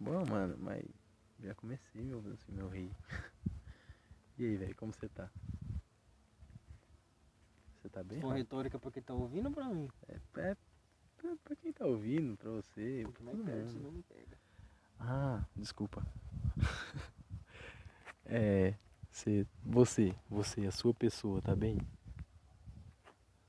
Bom, 0.00 0.24
mano, 0.26 0.56
mas 0.60 0.84
já 1.40 1.54
comecei, 1.56 2.02
meu, 2.02 2.22
assim, 2.32 2.52
meu 2.52 2.68
rei. 2.68 2.90
E 4.40 4.44
aí, 4.44 4.56
velho, 4.56 4.76
como 4.76 4.92
você 4.92 5.08
tá? 5.08 5.28
Você 7.74 7.88
tá 7.88 8.04
bem? 8.04 8.20
Rafa? 8.20 8.34
retórica 8.36 8.78
pra 8.78 8.92
quem 8.92 9.02
tá 9.02 9.12
ouvindo 9.12 9.46
ou 9.46 9.52
pra 9.52 9.64
mim? 9.68 9.88
É, 10.06 10.14
é 10.36 10.56
pra, 11.16 11.36
pra 11.42 11.56
quem 11.56 11.72
tá 11.72 11.84
ouvindo, 11.84 12.36
pra 12.36 12.48
você, 12.50 13.04
pra 13.12 13.24
Mais 13.24 13.36
todo 13.36 13.50
mundo. 13.50 13.70
senão 13.72 13.90
me 13.90 14.02
pega. 14.04 14.38
Ah, 15.00 15.44
desculpa. 15.56 16.06
é, 18.24 18.74
você, 19.10 19.44
você, 19.64 20.14
você, 20.30 20.66
a 20.66 20.70
sua 20.70 20.94
pessoa, 20.94 21.42
tá 21.42 21.56
bem? 21.56 21.78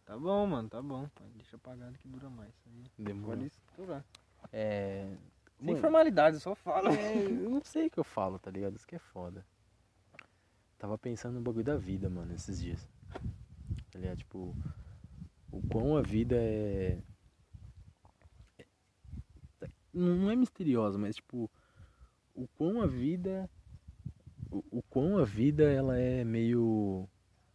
Tá 0.06 0.18
bom, 0.18 0.48
mano, 0.48 0.68
tá 0.70 0.82
bom. 0.82 1.08
Deixa 1.36 1.56
apagado 1.56 1.96
que 2.00 2.08
dura 2.08 2.32
mais. 2.32 2.52
Aí 2.66 2.84
Demorou. 2.98 3.38
Pode 3.38 3.46
estourar. 3.46 4.04
É, 4.52 5.16
Sem 5.60 5.68
mano, 5.68 5.82
formalidade, 5.82 6.36
eu 6.38 6.40
só 6.40 6.56
falo. 6.56 6.88
é, 6.90 7.26
eu 7.26 7.50
não 7.50 7.62
sei 7.64 7.88
o 7.88 7.92
que 7.92 8.00
eu 8.00 8.04
falo, 8.04 8.40
tá 8.40 8.50
ligado? 8.50 8.76
Isso 8.76 8.88
que 8.88 8.96
é 8.96 9.00
foda. 9.00 9.46
Tava 10.78 10.98
pensando 10.98 11.36
no 11.36 11.42
bagulho 11.42 11.66
da 11.66 11.76
vida, 11.76 12.10
mano, 12.10 12.34
esses 12.34 12.60
dias. 12.62 12.88
Tá 13.92 14.00
ligado? 14.00 14.18
Tipo, 14.20 14.56
o 15.52 15.62
quão 15.68 15.98
a 15.98 16.02
vida 16.02 16.36
é. 16.38 16.98
é- 18.58 18.66
Não 19.94 20.16
não 20.16 20.32
é 20.32 20.36
misteriosa, 20.36 20.98
mas 20.98 21.16
tipo, 21.16 21.50
o 22.34 22.48
quão 22.58 22.82
a 22.82 22.88
vida. 22.88 23.50
O, 24.52 24.64
o 24.80 24.82
quão 24.84 25.18
a 25.18 25.26
vida 25.26 25.64
ela 25.72 25.98
é 26.00 26.24
meio 26.24 27.08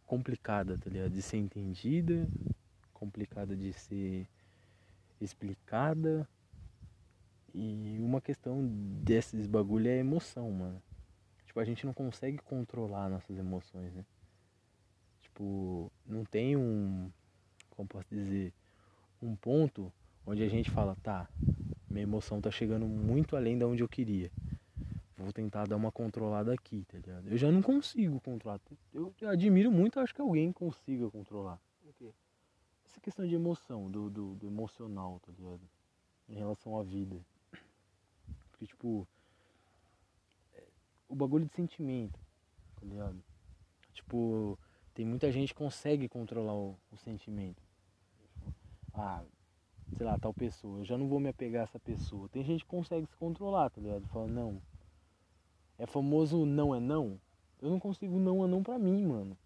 complicada, 0.05 0.77
tá 0.77 0.89
ligado? 0.89 1.11
De 1.11 1.21
ser 1.21 1.37
entendida, 1.37 2.27
complicada 2.93 3.55
de 3.55 3.73
ser 3.73 4.29
explicada. 5.19 6.29
E 7.57 7.97
uma 8.01 8.19
questão 8.19 8.67
desses 9.01 9.47
bagulho 9.47 9.87
é 9.87 9.93
a 9.93 9.97
emoção, 9.97 10.51
mano. 10.51 10.83
Tipo, 11.45 11.61
a 11.61 11.63
gente 11.63 11.85
não 11.85 11.93
consegue 11.93 12.37
controlar 12.37 13.07
nossas 13.07 13.37
emoções, 13.37 13.93
né? 13.93 14.03
Tipo, 15.21 15.89
não 16.05 16.25
tem 16.25 16.57
um. 16.57 17.09
Como 17.69 17.87
posso 17.87 18.13
dizer? 18.13 18.53
Um 19.21 19.37
ponto 19.37 19.89
onde 20.27 20.43
a 20.43 20.49
gente 20.49 20.69
fala, 20.69 20.97
tá, 21.01 21.29
minha 21.89 22.03
emoção 22.03 22.41
tá 22.41 22.51
chegando 22.51 22.85
muito 22.85 23.37
além 23.37 23.57
da 23.57 23.65
onde 23.65 23.81
eu 23.81 23.87
queria. 23.87 24.29
Vou 25.17 25.31
tentar 25.31 25.65
dar 25.65 25.77
uma 25.77 25.93
controlada 25.93 26.53
aqui, 26.53 26.83
tá 26.91 26.97
ligado? 26.97 27.29
Eu 27.29 27.37
já 27.37 27.49
não 27.49 27.61
consigo 27.61 28.19
controlar. 28.19 28.59
Eu 28.93 29.13
admiro 29.29 29.71
muito, 29.71 29.97
acho 30.01 30.13
que 30.13 30.19
alguém 30.19 30.51
consiga 30.51 31.09
controlar. 31.09 31.57
Essa 32.85 32.99
questão 32.99 33.25
de 33.25 33.33
emoção, 33.33 33.89
do, 33.89 34.09
do, 34.09 34.35
do 34.35 34.47
emocional, 34.47 35.21
tá 35.25 35.31
ligado? 35.31 35.61
Em 36.27 36.35
relação 36.35 36.77
à 36.77 36.83
vida. 36.83 37.15
Porque, 38.55 38.67
tipo, 38.67 39.05
é, 40.53 40.63
o 41.09 41.15
bagulho 41.15 41.45
de 41.45 41.53
sentimento, 41.53 42.17
tá 42.79 42.85
ligado? 42.85 43.21
Tipo, 43.93 44.57
tem 44.93 45.05
muita 45.05 45.29
gente 45.29 45.49
que 45.49 45.59
consegue 45.59 46.07
controlar 46.07 46.53
o, 46.53 46.77
o 46.89 46.97
sentimento. 46.97 47.61
Ah, 48.93 49.21
sei 49.97 50.05
lá, 50.05 50.17
tal 50.17 50.33
pessoa, 50.33 50.79
eu 50.79 50.85
já 50.85 50.97
não 50.97 51.09
vou 51.09 51.19
me 51.19 51.27
apegar 51.27 51.61
a 51.61 51.63
essa 51.65 51.79
pessoa. 51.79 52.29
Tem 52.29 52.43
gente 52.45 52.63
que 52.63 52.69
consegue 52.69 53.05
se 53.05 53.15
controlar, 53.17 53.69
tá 53.69 53.81
ligado? 53.81 54.07
Fala, 54.07 54.27
não. 54.27 54.61
É 55.77 55.85
famoso 55.85 56.45
não 56.45 56.73
é 56.73 56.79
não. 56.79 57.19
Eu 57.61 57.69
não 57.69 57.79
consigo 57.79 58.17
não 58.17 58.45
é 58.45 58.47
não 58.47 58.63
pra 58.63 58.79
mim, 58.79 59.05
mano. 59.05 59.37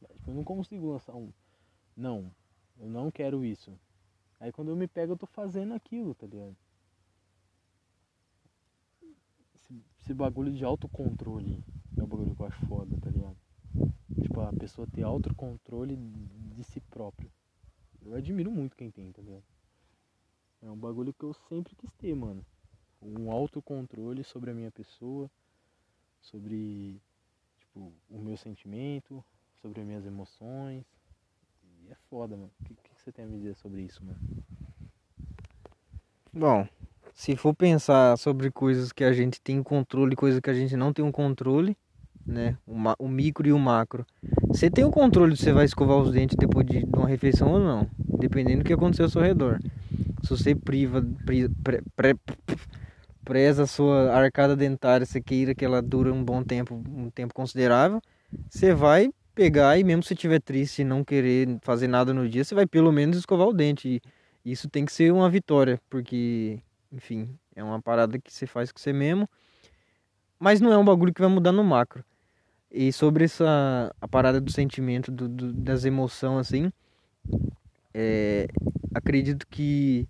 Tipo, 0.00 0.30
eu 0.30 0.34
não 0.34 0.42
consigo 0.42 0.90
lançar 0.90 1.14
um 1.14 1.32
não, 1.96 2.30
eu 2.78 2.88
não 2.88 3.10
quero 3.10 3.44
isso. 3.44 3.72
Aí 4.38 4.52
quando 4.52 4.68
eu 4.68 4.76
me 4.76 4.86
pego, 4.86 5.14
eu 5.14 5.16
tô 5.16 5.26
fazendo 5.26 5.72
aquilo, 5.72 6.14
tá 6.14 6.26
ligado? 6.26 6.54
Esse, 9.66 9.82
esse 10.00 10.14
bagulho 10.14 10.52
de 10.52 10.64
autocontrole 10.64 11.60
é 11.96 12.02
o 12.02 12.06
bagulho 12.06 12.34
que 12.36 12.40
eu 12.40 12.46
acho 12.46 12.66
foda, 12.66 12.96
tá 13.02 13.10
ligado? 13.10 13.36
Tipo, 14.22 14.40
a 14.40 14.52
pessoa 14.52 14.86
ter 14.86 15.02
autocontrole 15.02 15.96
de 15.96 16.62
si 16.62 16.80
próprio. 16.80 17.30
Eu 18.04 18.14
admiro 18.14 18.50
muito 18.50 18.76
quem 18.76 18.90
tem, 18.90 19.10
tá 19.10 19.20
ligado? 19.20 19.42
É 20.62 20.70
um 20.70 20.76
bagulho 20.76 21.12
que 21.12 21.24
eu 21.24 21.34
sempre 21.48 21.74
quis 21.74 21.90
ter, 21.94 22.14
mano. 22.14 22.44
Um 23.02 23.30
autocontrole 23.30 24.22
sobre 24.22 24.50
a 24.50 24.54
minha 24.54 24.70
pessoa, 24.70 25.28
sobre, 26.20 27.00
tipo, 27.58 27.92
o 28.08 28.18
meu 28.18 28.36
sentimento, 28.36 29.24
sobre 29.60 29.80
as 29.80 29.86
minhas 29.86 30.06
emoções. 30.06 30.84
E 31.64 31.90
é 31.90 31.94
foda, 32.08 32.36
mano. 32.36 32.52
O 32.60 32.64
que, 32.64 32.74
que 32.74 33.00
você 33.00 33.10
tem 33.10 33.24
a 33.24 33.28
me 33.28 33.38
dizer 33.38 33.56
sobre 33.56 33.82
isso, 33.82 34.04
mano? 34.04 34.20
Bom, 36.32 36.68
se 37.16 37.34
for 37.34 37.54
pensar 37.54 38.18
sobre 38.18 38.50
coisas 38.50 38.92
que 38.92 39.02
a 39.02 39.12
gente 39.12 39.40
tem 39.40 39.62
controle 39.62 40.12
e 40.12 40.16
coisas 40.16 40.38
que 40.38 40.50
a 40.50 40.54
gente 40.54 40.76
não 40.76 40.92
tem 40.92 41.02
um 41.02 41.10
controle, 41.10 41.74
né? 42.26 42.58
O, 42.66 42.76
o 42.98 43.08
micro 43.08 43.48
e 43.48 43.52
o 43.54 43.58
macro. 43.58 44.04
Você 44.48 44.70
tem 44.70 44.84
o 44.84 44.90
controle 44.90 45.34
se 45.34 45.44
você 45.44 45.52
vai 45.52 45.64
escovar 45.64 45.96
os 45.96 46.12
dentes 46.12 46.36
depois 46.36 46.66
de, 46.66 46.84
uma 46.94 47.08
refeição 47.08 47.52
ou 47.52 47.58
não, 47.58 47.88
dependendo 47.98 48.62
do 48.62 48.66
que 48.66 48.72
acontecer 48.74 49.02
ao 49.02 49.08
seu 49.08 49.22
redor. 49.22 49.58
Se 50.22 50.28
você 50.30 50.54
priva, 50.54 51.02
pri- 51.24 51.48
pre- 51.64 51.82
pre- 51.96 52.16
preza 53.24 53.62
a 53.62 53.66
sua 53.66 54.12
arcada 54.12 54.54
dentária, 54.54 55.06
você 55.06 55.20
queira 55.20 55.54
que 55.54 55.64
ela 55.64 55.80
dure 55.80 56.10
um 56.10 56.22
bom 56.22 56.44
tempo, 56.44 56.74
um 56.74 57.08
tempo 57.08 57.32
considerável, 57.32 58.00
você 58.50 58.74
vai 58.74 59.10
pegar 59.34 59.78
e 59.78 59.84
mesmo 59.84 60.02
se 60.02 60.12
estiver 60.12 60.40
triste 60.40 60.82
e 60.82 60.84
não 60.84 61.02
querer 61.02 61.58
fazer 61.62 61.88
nada 61.88 62.12
no 62.12 62.28
dia, 62.28 62.44
você 62.44 62.54
vai 62.54 62.66
pelo 62.66 62.92
menos 62.92 63.16
escovar 63.16 63.48
o 63.48 63.54
dente. 63.54 64.02
E 64.44 64.52
isso 64.52 64.68
tem 64.68 64.84
que 64.84 64.92
ser 64.92 65.12
uma 65.12 65.28
vitória, 65.28 65.80
porque, 65.90 66.60
enfim, 66.96 67.38
é 67.54 67.62
uma 67.62 67.80
parada 67.80 68.18
que 68.18 68.32
você 68.32 68.46
faz 68.46 68.72
com 68.72 68.78
você 68.78 68.92
mesmo, 68.92 69.28
mas 70.38 70.60
não 70.60 70.72
é 70.72 70.78
um 70.78 70.84
bagulho 70.84 71.12
que 71.12 71.20
vai 71.20 71.30
mudar 71.30 71.52
no 71.52 71.62
macro. 71.62 72.04
E 72.70 72.92
sobre 72.92 73.24
essa 73.24 73.94
a 74.00 74.08
parada 74.08 74.40
do 74.40 74.50
sentimento, 74.50 75.12
do, 75.12 75.28
do- 75.28 75.52
das 75.52 75.84
emoções, 75.84 76.40
assim, 76.40 76.72
é, 77.94 78.48
acredito 78.94 79.46
que 79.46 80.08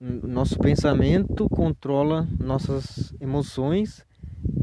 nosso 0.00 0.58
pensamento 0.58 1.48
controla 1.48 2.26
nossas 2.40 3.14
emoções 3.20 4.04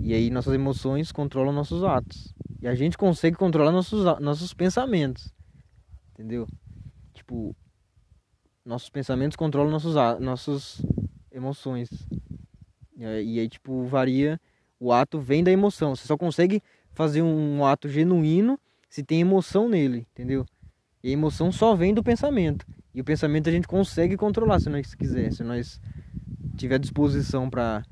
e 0.02 0.14
aí 0.14 0.30
nossas 0.30 0.54
emoções 0.54 1.12
controlam 1.12 1.54
nossos 1.54 1.84
atos. 1.84 2.34
E 2.62 2.68
a 2.68 2.76
gente 2.76 2.98
consegue 2.98 3.38
controlar 3.38 3.72
nossos, 3.72 4.04
nossos 4.20 4.54
pensamentos. 4.54 5.34
Entendeu? 6.12 6.46
Tipo, 7.14 7.56
nossos 8.66 8.90
pensamentos 8.90 9.38
controlam 9.38 9.72
nossos, 9.72 9.96
nossas 10.20 10.82
emoções. 11.32 11.90
E 12.98 13.06
aí, 13.06 13.48
tipo, 13.50 13.86
varia. 13.86 14.40
O 14.80 14.92
ato 14.92 15.20
vem 15.20 15.44
da 15.44 15.52
emoção. 15.52 15.96
Você 15.96 16.06
só 16.06 16.18
consegue 16.18 16.62
fazer 16.94 17.22
um 17.22 17.66
ato 17.66 17.88
genuíno 17.88 18.60
se 18.90 19.04
tem 19.04 19.22
emoção 19.22 19.70
nele, 19.70 20.08
entendeu? 20.12 20.46
E 21.04 21.10
a 21.10 21.14
emoção 21.14 21.52
só 21.52 21.76
vem 21.76 21.94
do 21.94 22.04
pensamento. 22.04 22.66
E 22.94 23.00
o 23.00 23.04
pensamento 23.04 23.48
a 23.48 23.52
gente 23.52 23.68
consegue 23.68 24.18
controlar 24.18 24.60
se 24.60 24.70
nós 24.70 24.94
quiser, 24.96 25.32
se 25.32 25.44
nós 25.44 25.80
tiver 26.58 26.80
disposição 26.80 27.50
para 27.50 27.86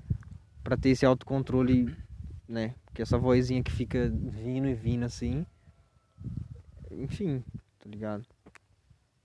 para 0.63 0.75
ter 0.75 0.89
esse 0.89 1.05
autocontrole, 1.05 1.95
né? 2.45 2.75
Porque 2.83 3.01
essa 3.01 3.17
vozinha 3.17 3.63
que 3.63 3.71
fica 3.71 4.09
vindo 4.09 4.67
e 4.67 4.73
vindo 4.73 5.05
assim. 5.05 5.45
Enfim, 6.91 7.41
tá 7.79 7.89
ligado? 7.89 8.25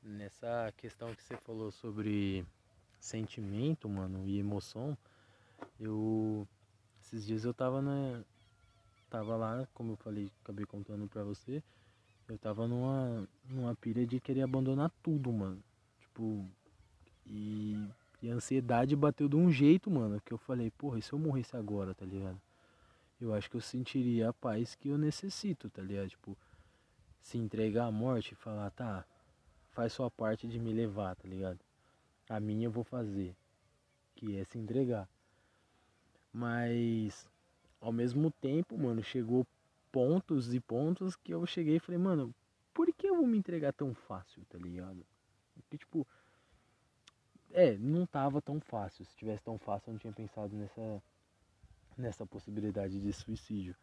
Nessa 0.01 0.73
questão 0.77 1.13
que 1.13 1.23
você 1.25 1.37
falou 1.39 1.73
sobre 1.73 2.47
sentimento, 3.03 3.89
mano, 3.89 4.25
e 4.25 4.39
emoção, 4.39 4.97
eu 5.81 6.47
esses 7.01 7.27
dias 7.27 7.45
eu 7.45 7.53
tava 7.53 7.83
na 7.83 8.23
tava 9.11 9.37
lá, 9.37 9.69
como 9.75 9.93
eu 9.93 9.97
falei, 9.97 10.31
acabei 10.43 10.65
contando 10.65 11.09
pra 11.09 11.25
você, 11.25 11.63
eu 12.29 12.39
tava 12.39 12.69
numa 12.69 13.29
numa 13.51 13.75
pilha 13.75 14.07
de 14.07 14.21
querer 14.21 14.43
abandonar 14.43 14.91
tudo, 15.03 15.33
mano. 15.33 15.63
Tipo, 16.01 16.49
e, 17.27 17.77
e 18.23 18.31
a 18.31 18.35
ansiedade 18.35 18.95
bateu 18.95 19.29
de 19.29 19.37
um 19.37 19.51
jeito, 19.51 19.91
mano, 19.91 20.21
que 20.21 20.33
eu 20.33 20.39
falei, 20.39 20.71
porra, 20.71 20.99
e 21.01 21.03
se 21.03 21.13
eu 21.13 21.19
morresse 21.19 21.57
agora, 21.57 21.95
tá 21.95 22.07
ligado? 22.07 22.41
Eu 23.21 23.35
acho 23.35 23.51
que 23.51 23.57
eu 23.57 23.61
sentiria 23.61 24.29
a 24.29 24.33
paz 24.33 24.77
que 24.77 24.89
eu 24.89 24.97
necessito, 24.97 25.69
tá 25.69 25.83
ligado? 25.83 26.09
Tipo, 26.09 26.39
se 27.21 27.37
entregar 27.37 27.87
à 27.87 27.93
morte 27.93 28.33
e 28.33 28.37
falar, 28.37 28.71
tá, 28.71 29.05
faz 29.73 29.93
sua 29.93 30.11
parte 30.11 30.47
de 30.47 30.59
me 30.59 30.73
levar, 30.73 31.17
tá 31.17 31.29
ligado? 31.29 31.59
A 32.33 32.41
minha 32.41 32.67
eu 32.67 32.71
vou 32.71 32.83
fazer, 32.83 33.37
que 34.15 34.39
é 34.39 34.45
se 34.45 34.59
entregar. 34.59 35.07
Mas 36.33 37.29
ao 37.79 37.93
mesmo 37.93 38.31
tempo, 38.31 38.79
mano, 38.79 39.03
chegou 39.03 39.47
pontos 39.93 40.55
e 40.55 40.59
pontos 40.59 41.15
que 41.15 41.35
eu 41.35 41.45
cheguei 41.45 41.77
e 41.77 41.79
falei, 41.79 41.99
mano, 41.99 42.35
por 42.73 42.91
que 42.95 43.07
eu 43.07 43.17
vou 43.17 43.27
me 43.27 43.37
entregar 43.37 43.75
tão 43.75 43.93
fácil, 43.93 44.43
tá 44.47 44.57
ligado? 44.57 45.05
Porque 45.55 45.77
tipo, 45.77 46.07
é, 47.51 47.77
não 47.77 48.07
tava 48.07 48.41
tão 48.41 48.59
fácil. 48.61 49.05
Se 49.05 49.15
tivesse 49.15 49.45
tão 49.45 49.59
fácil, 49.59 49.91
eu 49.91 49.93
não 49.93 49.99
tinha 49.99 50.13
pensado 50.15 50.57
nessa 50.57 51.03
nessa 51.99 52.25
possibilidade 52.25 52.99
de 52.99 53.13
suicídio. 53.13 53.77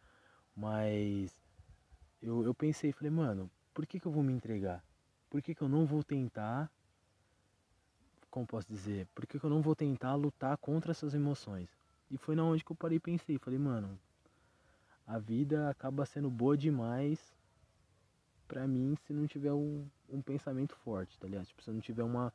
Mas 0.56 1.40
eu, 2.20 2.42
eu 2.42 2.52
pensei, 2.52 2.90
falei, 2.90 3.12
mano, 3.12 3.48
por 3.72 3.86
que, 3.86 4.00
que 4.00 4.06
eu 4.06 4.12
vou 4.12 4.24
me 4.24 4.32
entregar? 4.32 4.84
Por 5.30 5.40
que, 5.40 5.54
que 5.54 5.62
eu 5.62 5.68
não 5.68 5.86
vou 5.86 6.02
tentar 6.02 6.68
como 8.30 8.46
posso 8.46 8.68
dizer, 8.68 9.06
por 9.14 9.26
que, 9.26 9.38
que 9.38 9.44
eu 9.44 9.50
não 9.50 9.60
vou 9.60 9.74
tentar 9.74 10.14
lutar 10.14 10.56
contra 10.56 10.92
essas 10.92 11.14
emoções? 11.14 11.68
E 12.10 12.16
foi 12.16 12.34
na 12.34 12.44
onde 12.44 12.64
que 12.64 12.72
eu 12.72 12.76
parei 12.76 12.96
e 12.96 13.00
pensei, 13.00 13.38
falei, 13.38 13.58
mano, 13.58 13.98
a 15.06 15.18
vida 15.18 15.68
acaba 15.68 16.06
sendo 16.06 16.30
boa 16.30 16.56
demais 16.56 17.18
pra 18.46 18.66
mim 18.66 18.96
se 19.04 19.12
não 19.12 19.26
tiver 19.26 19.52
um, 19.52 19.86
um 20.08 20.20
pensamento 20.20 20.74
forte, 20.76 21.18
tá 21.18 21.26
ligado? 21.26 21.46
Tipo, 21.46 21.62
se 21.62 21.70
não 21.70 21.80
tiver 21.80 22.02
uma, 22.02 22.32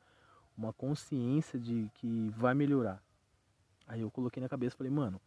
uma 0.58 0.72
consciência 0.74 1.60
de 1.60 1.90
que 1.96 2.30
vai 2.30 2.54
melhorar. 2.54 3.02
Aí 3.88 4.02
eu 4.02 4.10
coloquei 4.10 4.42
na 4.42 4.50
cabeça, 4.50 4.76
falei, 4.76 4.92
mano, 4.92 5.22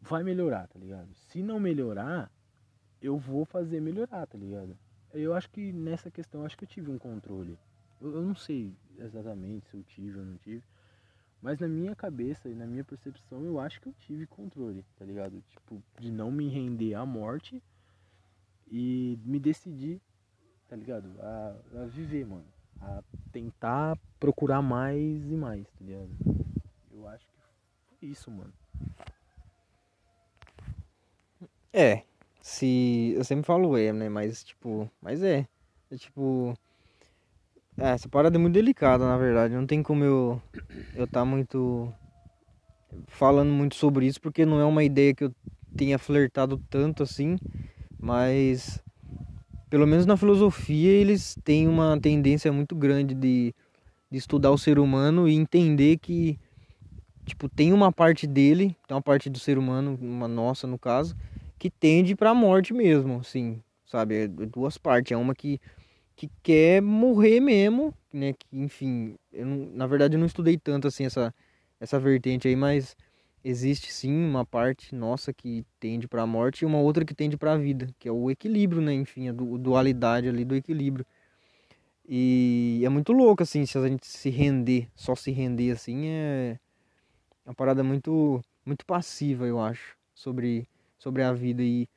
vai 0.00 0.22
melhorar, 0.22 0.68
tá 0.68 0.78
ligado? 0.78 1.12
Se 1.14 1.42
não 1.42 1.58
melhorar, 1.58 2.30
eu 3.02 3.18
vou 3.18 3.44
fazer 3.44 3.80
melhorar, 3.80 4.26
tá 4.26 4.38
ligado? 4.38 4.76
Eu 5.12 5.34
acho 5.34 5.50
que 5.50 5.72
nessa 5.72 6.10
questão, 6.10 6.44
acho 6.44 6.56
que 6.56 6.64
eu 6.64 6.68
tive 6.68 6.90
um 6.90 6.98
controle. 6.98 7.58
Eu, 8.00 8.14
eu 8.14 8.22
não 8.22 8.34
sei 8.34 8.72
exatamente 8.98 9.68
se 9.68 9.76
eu 9.76 9.82
tive 9.84 10.18
ou 10.18 10.24
não 10.24 10.36
tive. 10.38 10.62
Mas 11.42 11.58
na 11.60 11.68
minha 11.68 11.94
cabeça 11.94 12.48
e 12.48 12.54
na 12.54 12.66
minha 12.66 12.84
percepção, 12.84 13.44
eu 13.44 13.60
acho 13.60 13.80
que 13.80 13.88
eu 13.88 13.94
tive 14.00 14.26
controle, 14.26 14.84
tá 14.98 15.04
ligado? 15.04 15.42
Tipo, 15.48 15.82
de 15.98 16.10
não 16.10 16.30
me 16.30 16.48
render 16.48 16.94
à 16.94 17.04
morte 17.04 17.62
e 18.68 19.18
me 19.24 19.38
decidir, 19.38 20.00
tá 20.68 20.74
ligado? 20.74 21.14
A, 21.20 21.56
a 21.82 21.84
viver, 21.86 22.26
mano. 22.26 22.46
A 22.80 23.02
tentar 23.32 23.96
procurar 24.18 24.60
mais 24.60 25.30
e 25.30 25.36
mais, 25.36 25.66
tá 25.70 25.84
ligado? 25.84 26.10
Eu 26.90 27.06
acho 27.08 27.26
que 27.26 27.32
foi 27.98 28.08
isso, 28.08 28.30
mano. 28.30 28.52
É, 31.72 32.02
se. 32.40 33.12
Eu 33.14 33.24
sempre 33.24 33.44
falo 33.44 33.76
é, 33.76 33.92
né? 33.92 34.08
Mas, 34.08 34.42
tipo. 34.42 34.90
Mas 35.00 35.22
é. 35.22 35.46
É 35.90 35.96
tipo. 35.96 36.56
É, 37.78 37.90
essa 37.90 38.08
parada 38.08 38.36
é 38.36 38.38
muito 38.38 38.54
delicada, 38.54 39.06
na 39.06 39.18
verdade. 39.18 39.54
Não 39.54 39.66
tem 39.66 39.82
como 39.82 40.02
eu. 40.02 40.42
Eu 40.94 41.06
tá 41.06 41.24
muito. 41.24 41.92
Falando 43.08 43.50
muito 43.50 43.74
sobre 43.74 44.06
isso, 44.06 44.20
porque 44.20 44.46
não 44.46 44.58
é 44.58 44.64
uma 44.64 44.82
ideia 44.82 45.14
que 45.14 45.24
eu 45.24 45.32
tenha 45.76 45.98
flertado 45.98 46.60
tanto 46.70 47.02
assim. 47.02 47.36
Mas. 48.00 48.82
Pelo 49.68 49.86
menos 49.86 50.06
na 50.06 50.16
filosofia, 50.16 50.90
eles 50.90 51.36
têm 51.44 51.66
uma 51.66 51.98
tendência 52.00 52.52
muito 52.52 52.74
grande 52.76 53.14
de, 53.14 53.52
de 54.08 54.16
estudar 54.16 54.52
o 54.52 54.58
ser 54.58 54.78
humano 54.78 55.28
e 55.28 55.34
entender 55.34 55.98
que. 55.98 56.38
Tipo, 57.26 57.48
tem 57.48 57.72
uma 57.72 57.90
parte 57.90 58.24
dele, 58.26 58.76
tem 58.86 58.96
uma 58.96 59.02
parte 59.02 59.28
do 59.28 59.38
ser 59.38 59.58
humano, 59.58 59.98
uma 60.00 60.28
nossa 60.28 60.64
no 60.64 60.78
caso, 60.78 61.16
que 61.58 61.68
tende 61.68 62.14
para 62.14 62.30
a 62.30 62.34
morte 62.34 62.72
mesmo, 62.72 63.18
assim, 63.18 63.60
sabe? 63.84 64.14
É 64.14 64.28
duas 64.28 64.78
partes, 64.78 65.10
é 65.10 65.16
uma 65.16 65.34
que 65.34 65.60
que 66.16 66.30
quer 66.42 66.80
morrer 66.82 67.40
mesmo, 67.40 67.94
né? 68.12 68.32
Que, 68.32 68.46
enfim, 68.52 69.16
não, 69.32 69.66
na 69.74 69.86
verdade 69.86 70.16
eu 70.16 70.18
não 70.18 70.26
estudei 70.26 70.56
tanto 70.58 70.88
assim 70.88 71.04
essa 71.04 71.34
essa 71.78 72.00
vertente 72.00 72.48
aí, 72.48 72.56
mas 72.56 72.96
existe 73.44 73.92
sim 73.92 74.10
uma 74.12 74.44
parte 74.44 74.94
nossa 74.94 75.32
que 75.32 75.64
tende 75.78 76.08
para 76.08 76.22
a 76.22 76.26
morte 76.26 76.62
e 76.62 76.66
uma 76.66 76.78
outra 76.78 77.04
que 77.04 77.14
tende 77.14 77.36
para 77.36 77.52
a 77.52 77.58
vida, 77.58 77.88
que 77.98 78.08
é 78.08 78.12
o 78.12 78.30
equilíbrio, 78.30 78.80
né? 78.80 78.94
Enfim, 78.94 79.28
a 79.28 79.32
dualidade 79.32 80.28
ali 80.28 80.44
do 80.44 80.56
equilíbrio. 80.56 81.06
E 82.08 82.80
é 82.84 82.88
muito 82.88 83.12
louco 83.12 83.42
assim, 83.42 83.66
se 83.66 83.76
a 83.76 83.86
gente 83.86 84.06
se 84.06 84.30
render, 84.30 84.88
só 84.94 85.14
se 85.14 85.30
render 85.30 85.72
assim 85.72 86.06
é 86.06 86.58
uma 87.44 87.54
parada 87.54 87.84
muito 87.84 88.42
muito 88.64 88.84
passiva, 88.86 89.46
eu 89.46 89.60
acho, 89.60 89.96
sobre 90.14 90.66
sobre 90.98 91.22
a 91.22 91.32
vida 91.32 91.62
e 91.62 91.88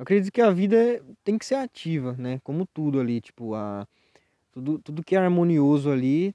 eu 0.00 0.02
acredito 0.02 0.32
que 0.32 0.40
a 0.40 0.50
vida 0.50 1.04
tem 1.22 1.36
que 1.36 1.44
ser 1.44 1.56
ativa, 1.56 2.14
né? 2.18 2.40
Como 2.42 2.64
tudo 2.64 2.98
ali, 2.98 3.20
tipo, 3.20 3.54
a 3.54 3.86
tudo, 4.50 4.78
tudo 4.78 5.04
que 5.04 5.14
é 5.14 5.18
harmonioso 5.18 5.90
ali 5.90 6.34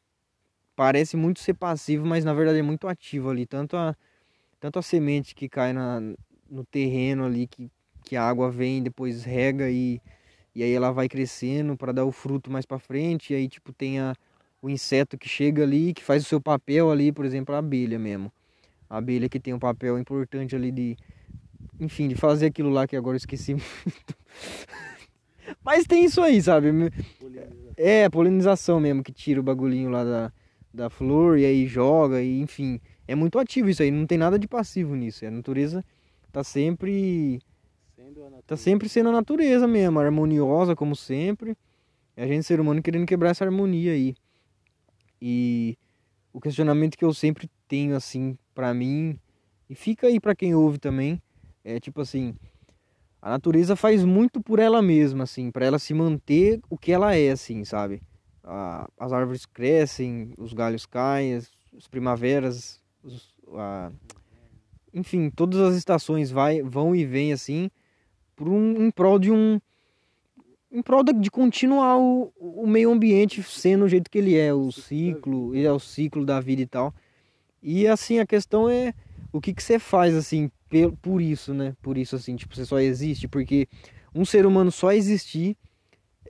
parece 0.76 1.18
muito 1.18 1.40
ser 1.40 1.56
passivo, 1.56 2.06
mas 2.06 2.24
na 2.24 2.32
verdade 2.32 2.60
é 2.60 2.62
muito 2.62 2.88
ativo 2.88 3.28
ali, 3.32 3.48
tanto 3.48 3.76
a 3.76 3.96
tanto 4.60 4.78
a 4.78 4.84
semente 4.84 5.34
que 5.34 5.50
cai 5.50 5.74
na, 5.74 6.00
no 6.48 6.64
terreno 6.64 7.26
ali 7.26 7.48
que, 7.48 7.68
que 8.04 8.16
a 8.16 8.22
água 8.24 8.52
vem, 8.52 8.84
depois 8.84 9.24
rega 9.24 9.68
e 9.72 10.00
e 10.54 10.62
aí 10.62 10.72
ela 10.72 10.92
vai 10.92 11.10
crescendo 11.10 11.76
para 11.76 11.92
dar 11.92 12.06
o 12.06 12.12
fruto 12.12 12.52
mais 12.52 12.68
para 12.68 12.78
frente, 12.78 13.34
e 13.34 13.36
aí 13.36 13.48
tipo 13.50 13.74
tem 13.74 14.00
a, 14.00 14.16
o 14.62 14.70
inseto 14.70 15.18
que 15.18 15.28
chega 15.28 15.64
ali, 15.64 15.92
que 15.92 16.04
faz 16.04 16.24
o 16.24 16.28
seu 16.28 16.40
papel 16.40 16.92
ali, 16.92 17.12
por 17.12 17.26
exemplo, 17.26 17.56
a 17.56 17.58
abelha 17.58 17.98
mesmo. 17.98 18.32
A 18.88 18.98
abelha 18.98 19.28
que 19.28 19.40
tem 19.40 19.56
um 19.56 19.60
papel 19.60 19.98
importante 19.98 20.56
ali 20.56 20.72
de 20.72 20.96
enfim, 21.80 22.08
de 22.08 22.16
fazer 22.16 22.48
aquilo 22.48 22.70
lá 22.70 22.88
que 22.88 22.96
agora 22.96 23.16
eu 23.16 23.18
esqueci 23.18 23.54
muito. 23.54 24.16
Mas 25.64 25.86
tem 25.86 26.06
isso 26.06 26.22
aí, 26.22 26.42
sabe? 26.42 26.70
É, 27.78 28.10
polinização 28.10 28.80
mesmo, 28.80 29.04
que 29.04 29.12
tira 29.12 29.40
o 29.40 29.44
bagulhinho 29.44 29.90
lá 29.90 30.04
da, 30.04 30.34
da 30.74 30.90
flor 30.90 31.38
e 31.38 31.46
aí 31.46 31.68
joga, 31.68 32.22
e 32.22 32.40
enfim. 32.40 32.80
É 33.08 33.14
muito 33.14 33.38
ativo 33.38 33.70
isso 33.70 33.84
aí, 33.84 33.92
não 33.92 34.08
tem 34.08 34.18
nada 34.18 34.40
de 34.40 34.48
passivo 34.48 34.96
nisso. 34.96 35.26
A 35.26 35.32
natureza 35.32 35.84
tá 36.32 36.44
sempre. 36.44 37.40
Tá 38.48 38.56
sempre 38.56 38.88
sendo 38.88 39.10
a 39.10 39.12
natureza 39.12 39.68
mesmo, 39.68 40.00
harmoniosa 40.00 40.76
como 40.76 40.96
sempre. 40.96 41.58
É 42.16 42.24
a 42.24 42.28
gente, 42.28 42.44
ser 42.44 42.60
humano, 42.60 42.82
querendo 42.82 43.06
quebrar 43.06 43.32
essa 43.32 43.44
harmonia 43.44 43.92
aí. 43.92 44.16
E 45.22 45.78
o 46.32 46.40
questionamento 46.40 46.98
que 46.98 47.06
eu 47.06 47.14
sempre 47.14 47.50
tenho, 47.68 47.96
assim, 47.96 48.38
para 48.54 48.74
mim, 48.74 49.20
e 49.70 49.76
fica 49.76 50.08
aí 50.08 50.20
para 50.20 50.36
quem 50.36 50.54
ouve 50.54 50.78
também, 50.78 51.22
é 51.66 51.80
tipo 51.80 52.00
assim, 52.00 52.36
a 53.20 53.32
natureza 53.32 53.76
faz 53.76 54.06
muito 54.06 54.40
por 54.40 54.60
ela 54.60 54.84
mesma, 54.84 55.24
assim, 55.24 55.50
para 55.50 55.66
ela 55.66 55.80
se 55.80 55.96
manter 55.96 56.62
o 56.70 56.78
que 56.78 56.92
ela 56.92 57.16
é, 57.16 57.32
assim, 57.32 57.66
sabe? 57.66 58.02
A, 58.44 58.88
as 59.00 59.12
árvores 59.12 59.48
crescem, 59.48 60.32
os 60.38 60.54
galhos 60.54 60.86
caem, 60.86 61.34
as, 61.34 61.52
as 61.76 61.88
primaveras, 61.88 62.80
os, 63.04 63.36
a, 63.56 63.92
enfim, 64.94 65.32
todas 65.32 65.60
as 65.60 65.76
estações 65.76 66.30
vai, 66.30 66.62
vão 66.62 66.96
e 66.96 67.04
vêm 67.04 67.34
assim, 67.34 67.72
por 68.36 68.48
um, 68.48 68.86
em 68.86 68.92
prol 68.92 69.18
de 69.18 69.32
um 69.32 69.60
em 70.72 70.82
prol 70.82 71.04
de 71.04 71.32
continuar 71.32 71.98
o, 71.98 72.34
o 72.38 72.68
meio 72.68 72.92
ambiente 72.92 73.42
sendo 73.42 73.86
o 73.86 73.88
jeito 73.88 74.12
que 74.12 74.18
ele 74.18 74.38
é, 74.38 74.54
o 74.54 74.72
ciclo, 74.74 75.56
ele 75.56 75.66
é 75.66 75.72
o 75.72 75.80
ciclo 75.80 76.26
da 76.26 76.42
vida 76.42 76.62
e 76.62 76.66
tal. 76.66 76.94
E 77.64 77.88
assim, 77.88 78.20
a 78.20 78.26
questão 78.26 78.70
é 78.70 78.94
o 79.36 79.42
que, 79.42 79.54
que 79.54 79.62
você 79.62 79.78
faz 79.78 80.16
assim 80.16 80.50
por 81.02 81.22
isso, 81.22 81.54
né? 81.54 81.76
Por 81.82 81.98
isso, 81.98 82.16
assim, 82.16 82.38
tipo, 82.38 82.56
você 82.56 82.66
só 82.66 82.80
existe. 82.80 83.28
Porque 83.28 83.68
um 84.14 84.24
ser 84.24 84.46
humano 84.46 84.72
só 84.72 84.94
existir 84.94 85.58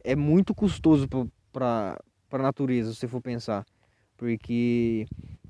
é 0.04 0.16
muito 0.16 0.56
custoso 0.56 1.08
para 1.54 2.00
a 2.32 2.38
natureza, 2.38 2.92
se 2.94 3.00
você 3.00 3.08
for 3.08 3.22
pensar. 3.22 3.64
Porque 4.18 5.06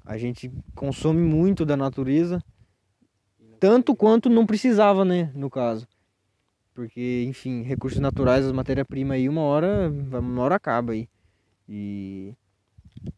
a 0.06 0.18
gente 0.18 0.52
consome 0.76 1.22
muito 1.22 1.66
da 1.66 1.78
natureza, 1.78 2.44
tanto 3.58 3.96
quanto 3.96 4.30
não 4.30 4.46
precisava, 4.46 5.06
né? 5.06 5.32
No 5.34 5.50
caso. 5.50 5.88
Porque, 6.74 7.24
enfim, 7.26 7.62
recursos 7.62 8.02
naturais, 8.02 8.46
as 8.46 8.52
matérias-primas 8.52 9.16
aí, 9.16 9.30
uma 9.30 9.42
hora, 9.42 9.90
uma 9.90 10.42
hora 10.42 10.56
acaba 10.56 10.92
aí. 10.92 11.08
E, 11.70 12.34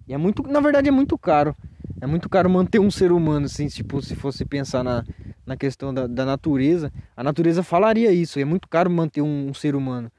e 0.07 0.13
é 0.13 0.17
muito, 0.17 0.43
na 0.43 0.59
verdade, 0.59 0.89
é 0.89 0.91
muito 0.91 1.17
caro. 1.17 1.55
É 1.99 2.05
muito 2.05 2.29
caro 2.29 2.49
manter 2.49 2.79
um 2.79 2.91
ser 2.91 3.11
humano, 3.11 3.47
assim, 3.47 3.67
tipo, 3.67 4.01
se 4.01 4.15
fosse 4.15 4.45
pensar 4.45 4.83
na, 4.83 5.03
na 5.45 5.57
questão 5.57 5.93
da, 5.93 6.05
da 6.05 6.25
natureza, 6.25 6.91
a 7.15 7.23
natureza 7.23 7.63
falaria 7.63 8.11
isso. 8.11 8.39
É 8.39 8.45
muito 8.45 8.67
caro 8.67 8.89
manter 8.89 9.21
um, 9.21 9.49
um, 9.49 9.53
ser 9.53 9.75
humano. 9.75 10.11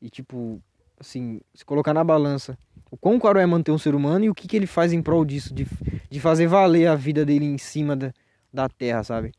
E 0.00 0.10
tipo, 0.10 0.60
assim, 0.98 1.40
se 1.54 1.64
colocar 1.64 1.94
na 1.94 2.02
balança, 2.02 2.58
o 2.90 2.96
quão 2.96 3.18
caro 3.20 3.38
é 3.38 3.46
manter 3.46 3.70
um 3.70 3.78
ser 3.78 3.94
humano 3.94 4.24
e 4.24 4.30
o 4.30 4.34
que, 4.34 4.48
que 4.48 4.56
ele 4.56 4.66
faz 4.66 4.92
em 4.92 5.00
prol 5.00 5.24
disso, 5.24 5.54
de, 5.54 5.66
de 6.10 6.20
fazer 6.20 6.48
valer 6.48 6.88
a 6.88 6.96
vida 6.96 7.24
dele 7.24 7.44
em 7.44 7.58
cima 7.58 7.94
da, 7.94 8.12
da 8.52 8.68
terra, 8.68 9.04
sabe? 9.04 9.32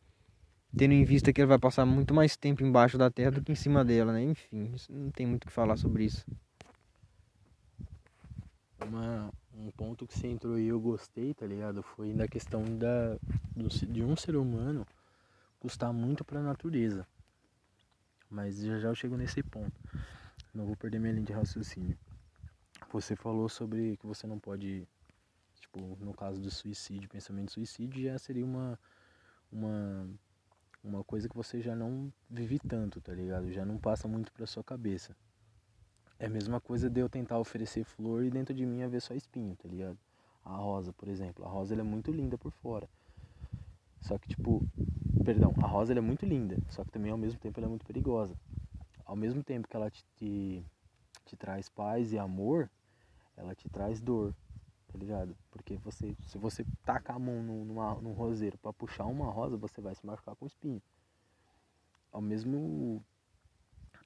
Tendo 0.77 0.93
em 0.93 1.03
vista 1.03 1.33
que 1.33 1.41
ele 1.41 1.48
vai 1.48 1.60
passar 1.60 1.86
muito 1.86 2.13
mais 2.13 2.38
tempo 2.38 2.63
embaixo 2.63 2.98
da 2.98 3.12
terra 3.12 3.31
do 3.31 3.41
que 3.41 3.51
em 3.51 3.55
cima 3.55 3.83
dela, 3.83 4.13
né? 4.13 4.24
Enfim, 4.24 4.71
não 4.89 5.12
tem 5.12 5.25
muito 5.25 5.43
o 5.43 5.48
que 5.48 5.51
falar 5.51 5.75
sobre 5.75 6.05
isso. 6.05 6.25
Uma, 8.88 9.29
um 9.62 9.72
ponto 9.72 10.08
que 10.08 10.18
você 10.18 10.27
entrou 10.27 10.58
e 10.58 10.68
eu 10.68 10.80
gostei, 10.80 11.34
tá 11.34 11.46
ligado? 11.46 11.84
Foi 11.84 12.13
na 12.13 12.27
questão 12.27 12.63
da, 12.77 13.18
do, 13.56 13.70
de 13.70 14.03
um 14.03 14.15
ser 14.15 14.36
humano 14.36 14.86
custar 15.60 15.94
muito 15.94 16.25
para 16.25 16.39
a 16.39 16.44
natureza. 16.44 17.06
Mas 18.30 18.60
já 18.60 18.80
já 18.80 18.89
eu 18.89 18.96
chego 18.96 19.15
nesse 19.15 19.44
ponto. 19.44 19.74
Não 20.53 20.65
vou 20.65 20.75
perder 20.75 21.00
minha 21.00 21.13
linha 21.13 21.25
de 21.25 21.34
raciocínio. 21.34 21.98
Você 22.91 23.15
falou 23.15 23.48
sobre 23.48 23.98
que 23.98 24.08
você 24.08 24.25
não 24.25 24.39
pode, 24.39 24.88
tipo, 25.60 25.98
no 26.00 26.13
caso 26.13 26.41
do 26.41 26.50
suicídio, 26.50 27.08
pensamento 27.08 27.48
de 27.48 27.53
suicídio 27.53 28.03
já 28.03 28.18
seria 28.18 28.46
uma 28.46 28.80
uma 29.51 30.10
uma 30.84 31.03
coisa 31.03 31.30
que 31.30 31.36
você 31.36 31.62
já 31.62 31.75
não 31.75 32.12
vive 32.30 32.58
tanto, 32.58 33.00
tá 33.00 33.13
ligado? 33.13 33.51
Já 33.51 33.63
não 33.63 33.77
passa 33.77 34.08
muito 34.08 34.32
pra 34.34 34.48
sua 34.48 34.63
cabeça. 34.63 35.15
É 36.21 36.27
a 36.27 36.29
mesma 36.29 36.61
coisa 36.61 36.87
de 36.87 36.99
eu 36.99 37.09
tentar 37.09 37.39
oferecer 37.39 37.83
flor 37.83 38.23
e 38.23 38.29
dentro 38.29 38.53
de 38.53 38.63
mim 38.63 38.83
haver 38.83 39.01
só 39.01 39.15
espinho, 39.15 39.55
tá 39.55 39.67
ligado? 39.67 39.97
A 40.45 40.55
rosa, 40.55 40.93
por 40.93 41.07
exemplo. 41.09 41.43
A 41.43 41.49
rosa 41.49 41.73
ela 41.73 41.81
é 41.81 41.83
muito 41.83 42.11
linda 42.11 42.37
por 42.37 42.51
fora. 42.51 42.87
Só 44.01 44.19
que, 44.19 44.27
tipo, 44.27 44.61
perdão, 45.25 45.51
a 45.57 45.65
rosa 45.65 45.93
é 45.93 45.99
muito 45.99 46.23
linda, 46.23 46.59
só 46.69 46.83
que 46.83 46.91
também 46.91 47.11
ao 47.11 47.17
mesmo 47.17 47.39
tempo 47.39 47.59
ela 47.59 47.65
é 47.65 47.69
muito 47.69 47.87
perigosa. 47.87 48.35
Ao 49.03 49.15
mesmo 49.15 49.43
tempo 49.43 49.67
que 49.67 49.75
ela 49.75 49.89
te, 49.89 50.05
te, 50.15 50.63
te 51.25 51.35
traz 51.35 51.69
paz 51.69 52.13
e 52.13 52.19
amor, 52.19 52.69
ela 53.35 53.55
te 53.55 53.67
traz 53.67 53.99
dor. 53.99 54.31
tá 54.91 54.99
ligado? 54.99 55.35
Porque 55.49 55.77
você, 55.77 56.15
se 56.27 56.37
você 56.37 56.63
tacar 56.85 57.15
a 57.15 57.19
mão 57.19 57.41
num, 57.41 57.65
numa, 57.65 57.95
num 57.95 58.13
roseiro 58.13 58.59
para 58.59 58.71
puxar 58.71 59.05
uma 59.05 59.31
rosa, 59.31 59.57
você 59.57 59.81
vai 59.81 59.95
se 59.95 60.05
machucar 60.05 60.35
com 60.35 60.45
espinho. 60.45 60.83
Ao 62.11 62.21
mesmo. 62.21 63.03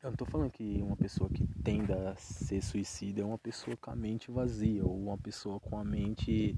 Eu 0.06 0.12
não 0.12 0.18
tô 0.18 0.26
falando 0.26 0.52
que 0.52 0.80
uma 0.84 0.96
pessoa 0.96 1.28
que 1.32 1.44
tenda 1.64 2.12
a 2.12 2.16
ser 2.16 2.62
suicida 2.62 3.24
é 3.24 3.26
uma 3.26 3.40
pessoa 3.40 3.76
com 3.76 3.90
a 3.90 3.96
mente 3.96 4.30
vazia, 4.30 4.86
ou 4.86 4.96
uma 4.96 5.18
pessoa 5.18 5.60
com 5.60 5.80
a 5.80 5.84
mente, 5.84 6.56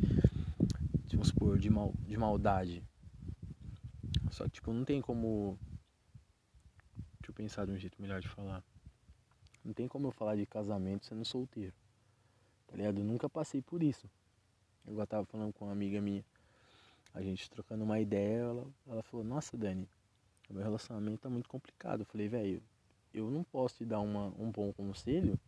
vamos 1.10 1.30
supor, 1.30 1.58
de, 1.58 1.70
mal, 1.70 1.94
de 2.00 2.18
maldade. 2.18 2.84
Só 4.32 4.44
que, 4.44 4.50
tipo, 4.50 4.74
não 4.74 4.84
tem 4.84 5.00
como. 5.00 5.58
Deixa 7.22 7.30
eu 7.30 7.34
pensar 7.34 7.66
de 7.66 7.72
um 7.72 7.78
jeito 7.78 8.02
melhor 8.02 8.20
de 8.20 8.28
falar. 8.28 8.62
Não 9.64 9.72
tem 9.72 9.88
como 9.88 10.08
eu 10.08 10.12
falar 10.12 10.36
de 10.36 10.46
casamento 10.46 11.06
sendo 11.06 11.24
solteiro. 11.24 11.74
Tá 12.68 12.76
ligado? 12.76 13.00
Eu 13.00 13.06
nunca 13.06 13.30
passei 13.30 13.62
por 13.62 13.82
isso. 13.82 14.10
Eu 14.86 15.08
tava 15.08 15.26
falando 15.26 15.54
com 15.54 15.64
uma 15.64 15.72
amiga 15.72 16.02
minha. 16.02 16.26
A 17.14 17.22
gente 17.22 17.50
trocando 17.50 17.86
uma 17.86 17.98
ideia, 17.98 18.40
ela, 18.40 18.68
ela 18.86 19.04
falou, 19.04 19.26
nossa 19.26 19.56
Dani, 19.56 19.88
meu 20.50 20.62
relacionamento 20.62 21.22
tá 21.22 21.30
muito 21.30 21.48
complicado. 21.48 22.02
Eu 22.02 22.06
falei, 22.06 22.28
velho, 22.28 22.62
eu 23.20 23.30
não 23.30 23.44
posso 23.44 23.78
te 23.78 23.86
dar 23.86 24.00
uma, 24.00 24.28
um 24.38 24.52
bom 24.52 24.72
conselho 24.74 25.40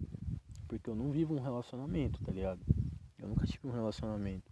porque 0.67 0.89
eu 0.89 0.95
não 0.95 1.11
vivo 1.11 1.33
um 1.33 1.41
relacionamento, 1.41 2.19
tá 2.23 2.31
ligado? 2.31 2.61
Eu 3.17 3.27
nunca 3.27 3.45
tive 3.47 3.67
um 3.67 3.71
relacionamento 3.71 4.51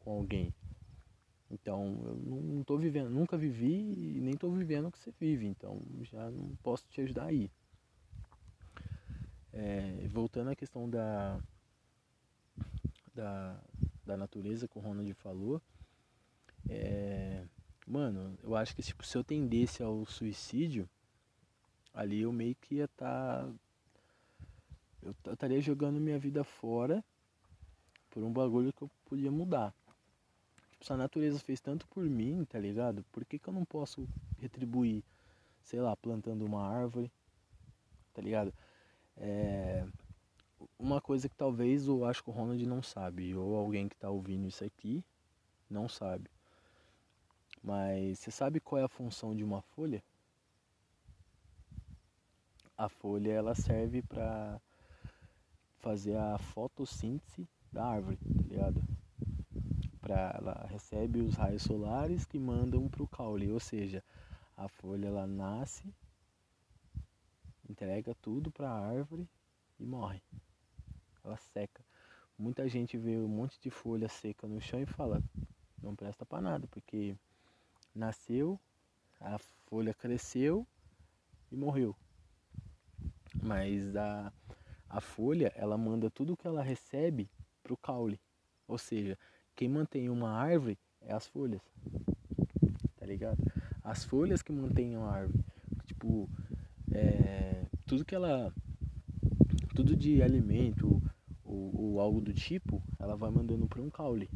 com 0.00 0.12
alguém. 0.12 0.52
Então 1.50 2.00
eu 2.04 2.16
não, 2.16 2.64
tô 2.64 2.78
vivendo, 2.78 3.10
nunca 3.10 3.36
vivi 3.36 4.16
e 4.16 4.20
nem 4.20 4.36
tô 4.36 4.50
vivendo 4.50 4.88
o 4.88 4.92
que 4.92 4.98
você 4.98 5.12
vive, 5.20 5.46
então 5.46 5.80
já 6.02 6.30
não 6.30 6.56
posso 6.62 6.86
te 6.88 7.00
ajudar 7.02 7.26
aí. 7.26 7.50
É, 9.52 10.08
voltando 10.08 10.50
à 10.50 10.56
questão 10.56 10.88
da, 10.88 11.38
da, 13.14 13.60
da 14.04 14.16
natureza 14.16 14.66
que 14.66 14.78
o 14.78 14.80
Ronald 14.80 15.12
falou, 15.14 15.62
é, 16.68 17.44
mano, 17.86 18.36
eu 18.42 18.56
acho 18.56 18.74
que 18.74 18.82
tipo, 18.82 19.06
se 19.06 19.16
eu 19.16 19.22
tendesse 19.22 19.82
ao 19.82 20.04
suicídio, 20.06 20.88
ali 21.94 22.22
eu 22.22 22.32
meio 22.32 22.54
que 22.56 22.76
ia 22.76 22.84
estar. 22.84 23.46
Tá, 23.46 23.52
eu 25.02 25.32
estaria 25.32 25.60
jogando 25.60 26.00
minha 26.00 26.18
vida 26.18 26.42
fora 26.42 27.04
por 28.10 28.22
um 28.22 28.32
bagulho 28.32 28.72
que 28.72 28.82
eu 28.82 28.90
podia 29.04 29.30
mudar. 29.30 29.72
Tipo, 30.70 30.84
se 30.84 30.92
a 30.92 30.96
natureza 30.96 31.38
fez 31.38 31.60
tanto 31.60 31.86
por 31.88 32.04
mim, 32.04 32.44
tá 32.44 32.58
ligado? 32.58 33.04
Por 33.12 33.24
que, 33.24 33.38
que 33.38 33.48
eu 33.48 33.54
não 33.54 33.64
posso 33.64 34.08
retribuir, 34.38 35.04
sei 35.62 35.80
lá, 35.80 35.94
plantando 35.96 36.44
uma 36.44 36.66
árvore, 36.66 37.10
tá 38.12 38.22
ligado? 38.22 38.52
É, 39.16 39.86
uma 40.78 41.00
coisa 41.00 41.28
que 41.28 41.36
talvez 41.36 41.86
eu 41.86 42.04
acho 42.04 42.22
que 42.22 42.30
o 42.30 42.32
Ronald 42.32 42.64
não 42.66 42.82
sabe, 42.82 43.34
ou 43.34 43.56
alguém 43.56 43.88
que 43.88 43.94
está 43.94 44.10
ouvindo 44.10 44.48
isso 44.48 44.64
aqui 44.64 45.04
não 45.68 45.88
sabe. 45.88 46.30
Mas 47.62 48.18
você 48.18 48.30
sabe 48.30 48.60
qual 48.60 48.80
é 48.80 48.84
a 48.84 48.88
função 48.88 49.34
de 49.34 49.42
uma 49.42 49.62
folha? 49.62 50.02
A 52.76 52.88
folha 52.88 53.32
ela 53.32 53.54
serve 53.54 54.02
para 54.02 54.60
fazer 55.78 56.16
a 56.16 56.38
fotossíntese 56.38 57.48
da 57.72 57.84
árvore, 57.86 58.16
tá 58.16 58.42
ligado? 58.48 58.82
Pra, 60.00 60.34
ela 60.38 60.66
recebe 60.68 61.20
os 61.20 61.34
raios 61.34 61.62
solares 61.62 62.24
que 62.26 62.38
mandam 62.38 62.88
para 62.88 63.02
o 63.02 63.08
caule, 63.08 63.50
ou 63.50 63.60
seja, 63.60 64.02
a 64.56 64.68
folha 64.68 65.06
ela 65.06 65.26
nasce, 65.26 65.92
entrega 67.68 68.14
tudo 68.16 68.50
para 68.50 68.68
a 68.68 68.86
árvore 68.86 69.28
e 69.78 69.84
morre 69.84 70.22
ela 71.24 71.36
seca. 71.36 71.84
Muita 72.38 72.68
gente 72.68 72.98
vê 72.98 73.16
um 73.16 73.28
monte 73.28 73.58
de 73.60 73.70
folha 73.70 74.08
seca 74.08 74.46
no 74.46 74.60
chão 74.60 74.80
e 74.80 74.86
fala, 74.86 75.22
não 75.82 75.96
presta 75.96 76.26
para 76.26 76.42
nada, 76.42 76.66
porque 76.66 77.16
nasceu, 77.94 78.60
a 79.20 79.38
folha 79.66 79.94
cresceu 79.94 80.66
e 81.50 81.56
morreu. 81.56 81.96
Mas 83.42 83.94
a, 83.96 84.32
a 84.88 85.00
folha, 85.00 85.52
ela 85.56 85.76
manda 85.76 86.10
tudo 86.10 86.36
que 86.36 86.46
ela 86.46 86.62
recebe 86.62 87.28
pro 87.62 87.76
caule. 87.76 88.20
Ou 88.66 88.78
seja, 88.78 89.18
quem 89.54 89.68
mantém 89.68 90.08
uma 90.08 90.30
árvore 90.30 90.78
é 91.00 91.12
as 91.12 91.26
folhas. 91.26 91.60
Tá 92.96 93.06
ligado? 93.06 93.38
As 93.82 94.04
folhas 94.04 94.42
que 94.42 94.52
mantêm 94.52 94.96
a 94.96 95.00
árvore. 95.00 95.44
Tipo, 95.84 96.28
é, 96.92 97.64
tudo 97.86 98.04
que 98.04 98.14
ela. 98.14 98.52
Tudo 99.74 99.96
de 99.96 100.22
alimento, 100.22 101.02
ou, 101.44 101.76
ou 101.76 102.00
algo 102.00 102.20
do 102.20 102.32
tipo, 102.32 102.82
ela 102.98 103.16
vai 103.16 103.30
mandando 103.30 103.66
para 103.66 103.82
um 103.82 103.90
caule, 103.90 104.30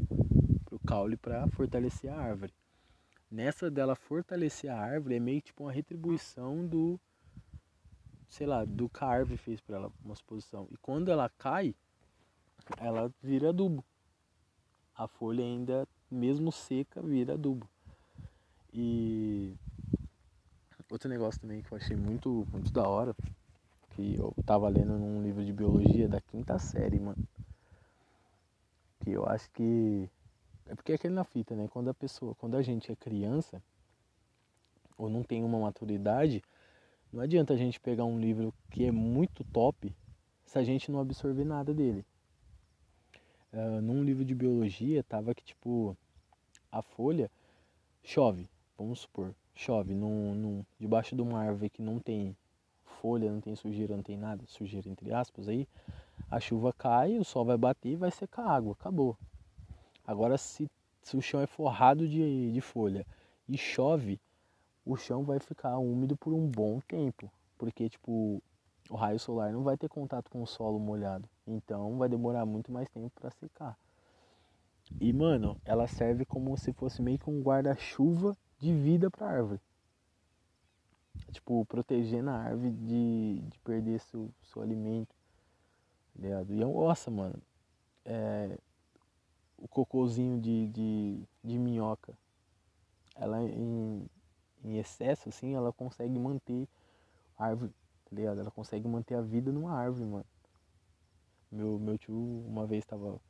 para 0.64 0.74
o 0.74 0.80
caule 0.80 1.16
para 1.16 1.46
fortalecer 1.48 2.12
a 2.12 2.16
árvore. 2.16 2.52
Nessa 3.30 3.70
dela 3.70 3.94
fortalecer 3.94 4.70
a 4.70 4.76
árvore 4.78 5.14
é 5.14 5.20
meio 5.20 5.40
tipo 5.40 5.64
uma 5.64 5.72
retribuição 5.72 6.66
do, 6.66 7.00
sei 8.28 8.46
lá, 8.46 8.64
do 8.64 8.88
que 8.88 9.36
fez 9.36 9.60
para 9.60 9.76
ela, 9.76 9.92
uma 10.04 10.14
suposição. 10.14 10.66
E 10.70 10.76
quando 10.76 11.10
ela 11.10 11.28
cai, 11.28 11.74
ela 12.76 13.12
vira 13.22 13.48
adubo. 13.48 13.84
A 14.94 15.06
folha 15.06 15.42
ainda, 15.42 15.86
mesmo 16.10 16.52
seca, 16.52 17.00
vira 17.00 17.34
adubo. 17.34 17.68
E 18.72 19.54
outro 20.90 21.08
negócio 21.08 21.40
também 21.40 21.62
que 21.62 21.72
eu 21.72 21.76
achei 21.76 21.96
muito, 21.96 22.46
muito 22.50 22.72
da 22.72 22.86
hora 22.86 23.14
que 23.90 24.16
eu 24.16 24.34
tava 24.44 24.68
lendo 24.68 24.98
num 24.98 25.22
livro 25.22 25.44
de 25.44 25.52
biologia 25.52 26.08
da 26.08 26.20
quinta 26.20 26.58
série, 26.58 27.00
mano. 27.00 27.22
Que 29.02 29.10
eu 29.10 29.26
acho 29.26 29.50
que. 29.50 30.08
É 30.66 30.74
porque 30.74 30.92
é 30.92 30.94
aquele 30.94 31.14
na 31.14 31.24
fita, 31.24 31.54
né? 31.56 31.66
Quando 31.68 31.88
a 31.88 31.94
pessoa, 31.94 32.34
quando 32.34 32.56
a 32.56 32.62
gente 32.62 32.92
é 32.92 32.96
criança, 32.96 33.62
ou 34.96 35.08
não 35.08 35.22
tem 35.22 35.42
uma 35.42 35.58
maturidade, 35.58 36.42
não 37.12 37.22
adianta 37.22 37.54
a 37.54 37.56
gente 37.56 37.80
pegar 37.80 38.04
um 38.04 38.18
livro 38.18 38.52
que 38.70 38.84
é 38.84 38.90
muito 38.90 39.44
top 39.44 39.94
se 40.44 40.58
a 40.58 40.62
gente 40.62 40.90
não 40.90 41.00
absorver 41.00 41.44
nada 41.44 41.72
dele. 41.72 42.04
Uh, 43.52 43.80
num 43.80 44.02
livro 44.02 44.24
de 44.24 44.34
biologia 44.34 45.02
tava 45.02 45.34
que 45.34 45.42
tipo 45.42 45.96
a 46.70 46.82
folha 46.82 47.30
chove, 48.02 48.48
vamos 48.76 49.00
supor, 49.00 49.34
chove 49.54 49.94
num, 49.94 50.34
num, 50.34 50.64
debaixo 50.78 51.16
de 51.16 51.22
uma 51.22 51.40
árvore 51.40 51.70
que 51.70 51.80
não 51.80 51.98
tem 51.98 52.36
folha, 52.82 53.32
não 53.32 53.40
tem 53.40 53.56
sujeira, 53.56 53.96
não 53.96 54.02
tem 54.02 54.16
nada, 54.16 54.44
sujeira 54.46 54.88
entre 54.88 55.12
aspas 55.12 55.48
aí, 55.48 55.66
a 56.30 56.38
chuva 56.38 56.72
cai, 56.72 57.18
o 57.18 57.24
sol 57.24 57.44
vai 57.44 57.56
bater 57.56 57.90
e 57.90 57.96
vai 57.96 58.10
secar 58.10 58.42
a 58.42 58.52
água, 58.52 58.72
acabou. 58.72 59.16
Agora 60.06 60.36
se, 60.36 60.70
se 61.02 61.16
o 61.16 61.22
chão 61.22 61.40
é 61.40 61.46
forrado 61.46 62.06
de, 62.06 62.52
de 62.52 62.60
folha 62.60 63.06
e 63.48 63.56
chove, 63.56 64.20
o 64.90 64.96
chão 64.96 65.22
vai 65.22 65.38
ficar 65.38 65.78
úmido 65.78 66.16
por 66.16 66.32
um 66.32 66.46
bom 66.46 66.80
tempo, 66.80 67.30
porque 67.56 67.88
tipo 67.88 68.42
o 68.90 68.96
raio 68.96 69.18
solar 69.18 69.52
não 69.52 69.62
vai 69.62 69.76
ter 69.76 69.88
contato 69.88 70.30
com 70.30 70.42
o 70.42 70.46
solo 70.46 70.78
molhado, 70.78 71.28
então 71.46 71.98
vai 71.98 72.08
demorar 72.08 72.46
muito 72.46 72.72
mais 72.72 72.88
tempo 72.88 73.12
para 73.20 73.30
secar. 73.30 73.76
E 75.00 75.12
mano, 75.12 75.60
ela 75.64 75.86
serve 75.86 76.24
como 76.24 76.56
se 76.56 76.72
fosse 76.72 77.02
meio 77.02 77.18
que 77.18 77.28
um 77.28 77.42
guarda-chuva 77.42 78.36
de 78.58 78.72
vida 78.72 79.10
para 79.10 79.26
a 79.26 79.30
árvore 79.30 79.60
tipo, 81.32 81.64
protegendo 81.66 82.30
a 82.30 82.34
árvore 82.34 82.70
de, 82.70 83.42
de 83.48 83.58
perder 83.60 84.00
seu, 84.00 84.30
seu 84.42 84.62
alimento. 84.62 85.14
Tá 86.14 86.22
ligado? 86.22 86.54
E 86.54 86.62
é 86.62 86.64
nossa, 86.64 87.10
mano. 87.10 87.40
É, 88.04 88.58
o 89.56 89.68
cocôzinho 89.68 90.40
de, 90.40 90.68
de, 90.68 91.22
de 91.44 91.58
minhoca. 91.58 92.16
Ela 93.14 93.42
em, 93.42 94.08
em 94.64 94.78
excesso, 94.78 95.28
assim, 95.28 95.54
ela 95.54 95.72
consegue 95.72 96.18
manter 96.18 96.68
a 97.36 97.46
árvore, 97.46 97.72
tá 98.04 98.16
ligado? 98.16 98.40
Ela 98.40 98.50
consegue 98.50 98.86
manter 98.88 99.14
a 99.14 99.22
vida 99.22 99.52
numa 99.52 99.72
árvore, 99.72 100.04
mano. 100.04 100.26
Meu, 101.50 101.78
meu 101.78 101.96
tio 101.96 102.14
uma 102.46 102.66
vez 102.66 102.84
estava 102.84 103.20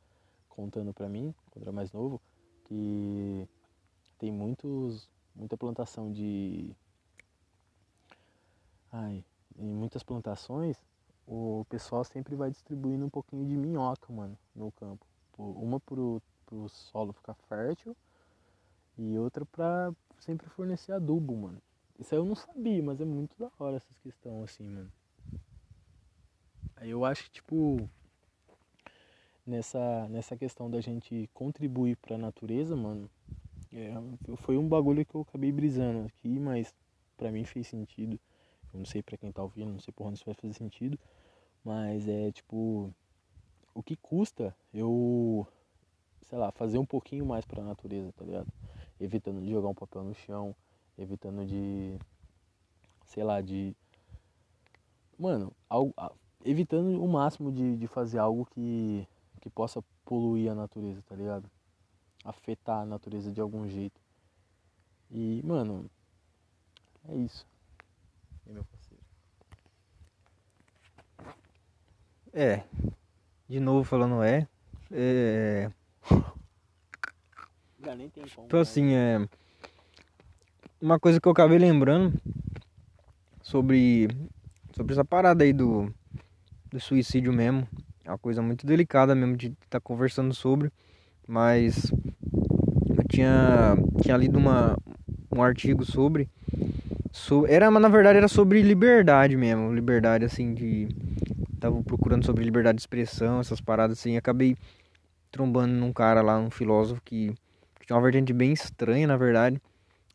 contando 0.49 0.93
pra 0.93 1.07
mim, 1.07 1.33
quando 1.51 1.63
era 1.63 1.71
mais 1.71 1.91
novo, 1.91 2.21
que 2.65 3.47
tem 4.17 4.31
muitos, 4.31 5.09
muita 5.35 5.55
plantação 5.57 6.11
de 6.11 6.75
Ai, 8.91 9.23
em 9.57 9.71
muitas 9.71 10.01
plantações, 10.01 10.75
o 11.27 11.63
pessoal 11.69 12.03
sempre 12.03 12.35
vai 12.35 12.49
distribuindo 12.49 13.05
um 13.05 13.09
pouquinho 13.09 13.45
de 13.45 13.55
minhoca, 13.55 14.11
mano, 14.11 14.37
no 14.55 14.71
campo. 14.71 15.05
Uma 15.37 15.79
pro, 15.79 16.21
pro 16.45 16.67
solo 16.67 17.13
ficar 17.13 17.35
fértil 17.47 17.95
e 18.97 19.17
outra 19.17 19.45
pra 19.45 19.93
sempre 20.29 20.47
fornecer 20.49 20.91
adubo, 20.91 21.35
mano. 21.35 21.59
Isso 21.97 22.13
aí 22.13 22.21
eu 22.21 22.25
não 22.25 22.35
sabia, 22.35 22.83
mas 22.83 23.01
é 23.01 23.05
muito 23.05 23.35
da 23.39 23.49
hora 23.57 23.77
essas 23.77 23.97
questões 23.97 24.43
assim, 24.43 24.63
mano. 24.63 24.91
Aí 26.75 26.91
eu 26.91 27.03
acho 27.03 27.23
que, 27.23 27.31
tipo, 27.31 27.89
nessa, 29.45 30.07
nessa 30.07 30.37
questão 30.37 30.69
da 30.69 30.79
gente 30.81 31.27
contribuir 31.33 31.97
pra 31.97 32.15
natureza, 32.15 32.75
mano, 32.75 33.09
é, 33.73 33.91
foi 34.37 34.55
um 34.55 34.67
bagulho 34.67 35.03
que 35.03 35.15
eu 35.15 35.21
acabei 35.21 35.51
brisando 35.51 36.05
aqui, 36.05 36.39
mas 36.39 36.73
pra 37.17 37.31
mim 37.31 37.43
fez 37.43 37.67
sentido. 37.67 38.19
Eu 38.71 38.77
não 38.77 38.85
sei 38.85 39.01
para 39.01 39.17
quem 39.17 39.31
tá 39.31 39.41
ouvindo, 39.41 39.71
não 39.71 39.79
sei 39.79 39.91
por 39.91 40.05
onde 40.05 40.17
isso 40.17 40.25
vai 40.25 40.35
fazer 40.35 40.53
sentido, 40.53 40.97
mas 41.65 42.07
é 42.07 42.31
tipo 42.31 42.93
o 43.73 43.81
que 43.81 43.95
custa 43.95 44.55
eu 44.71 45.47
sei 46.21 46.37
lá, 46.37 46.51
fazer 46.51 46.77
um 46.77 46.85
pouquinho 46.85 47.25
mais 47.25 47.43
pra 47.45 47.63
natureza, 47.63 48.11
tá 48.13 48.23
ligado? 48.23 48.47
Evitando 48.99 49.41
de 49.41 49.49
jogar 49.49 49.69
um 49.69 49.73
papel 49.73 50.03
no 50.03 50.13
chão, 50.13 50.55
evitando 50.97 51.45
de, 51.45 51.97
sei 53.05 53.23
lá, 53.23 53.41
de. 53.41 53.75
Mano, 55.17 55.53
algo, 55.69 55.93
evitando 56.43 57.01
o 57.01 57.07
máximo 57.07 57.51
de, 57.51 57.77
de 57.77 57.87
fazer 57.87 58.19
algo 58.19 58.45
que, 58.45 59.07
que 59.41 59.49
possa 59.49 59.83
poluir 60.05 60.51
a 60.51 60.55
natureza, 60.55 61.01
tá 61.07 61.15
ligado? 61.15 61.49
Afetar 62.23 62.81
a 62.81 62.85
natureza 62.85 63.31
de 63.31 63.39
algum 63.41 63.67
jeito. 63.67 63.99
E, 65.11 65.41
mano, 65.43 65.89
é 67.07 67.15
isso. 67.15 67.45
É 68.47 68.51
meu 68.51 68.63
parceiro. 68.65 69.03
É. 72.33 72.63
De 73.47 73.59
novo 73.59 73.83
falando 73.83 74.21
é. 74.21 74.47
É. 74.91 75.71
Já 77.83 77.95
nem 77.95 78.09
tem 78.09 78.23
como. 78.35 78.47
Então 78.47 78.59
assim, 78.59 78.93
é. 78.93 79.27
Uma 80.81 80.99
coisa 80.99 81.19
que 81.19 81.27
eu 81.27 81.31
acabei 81.31 81.57
lembrando 81.57 82.13
sobre. 83.41 84.07
Sobre 84.75 84.93
essa 84.93 85.05
parada 85.05 85.43
aí 85.43 85.53
do. 85.53 85.93
Do 86.69 86.79
suicídio 86.79 87.33
mesmo. 87.33 87.67
É 88.03 88.11
uma 88.11 88.17
coisa 88.17 88.41
muito 88.41 88.65
delicada 88.65 89.15
mesmo 89.15 89.35
de 89.35 89.47
estar 89.47 89.65
tá 89.69 89.79
conversando 89.79 90.33
sobre. 90.33 90.71
Mas 91.27 91.91
eu 91.91 93.03
tinha, 93.07 93.75
tinha 94.01 94.17
lido 94.17 94.37
uma, 94.37 94.77
um 95.31 95.41
artigo 95.41 95.85
sobre. 95.85 96.29
So, 97.11 97.45
era, 97.47 97.69
mas 97.71 97.81
na 97.81 97.89
verdade 97.89 98.17
era 98.17 98.27
sobre 98.27 98.61
liberdade 98.61 99.35
mesmo. 99.35 99.73
Liberdade 99.73 100.25
assim 100.25 100.53
de. 100.53 100.89
Tava 101.59 101.81
procurando 101.83 102.25
sobre 102.25 102.43
liberdade 102.43 102.77
de 102.77 102.81
expressão, 102.81 103.39
essas 103.39 103.59
paradas 103.59 103.99
assim. 103.99 104.15
Acabei 104.15 104.55
trombando 105.31 105.73
num 105.73 105.93
cara 105.93 106.21
lá, 106.21 106.39
um 106.39 106.49
filósofo 106.49 107.01
que, 107.03 107.33
que 107.89 107.91
tinha 107.91 107.97
uma 107.97 108.03
vertente 108.03 108.31
bem 108.31 108.53
estranha, 108.53 109.07
na 109.07 109.17
verdade. 109.17 109.59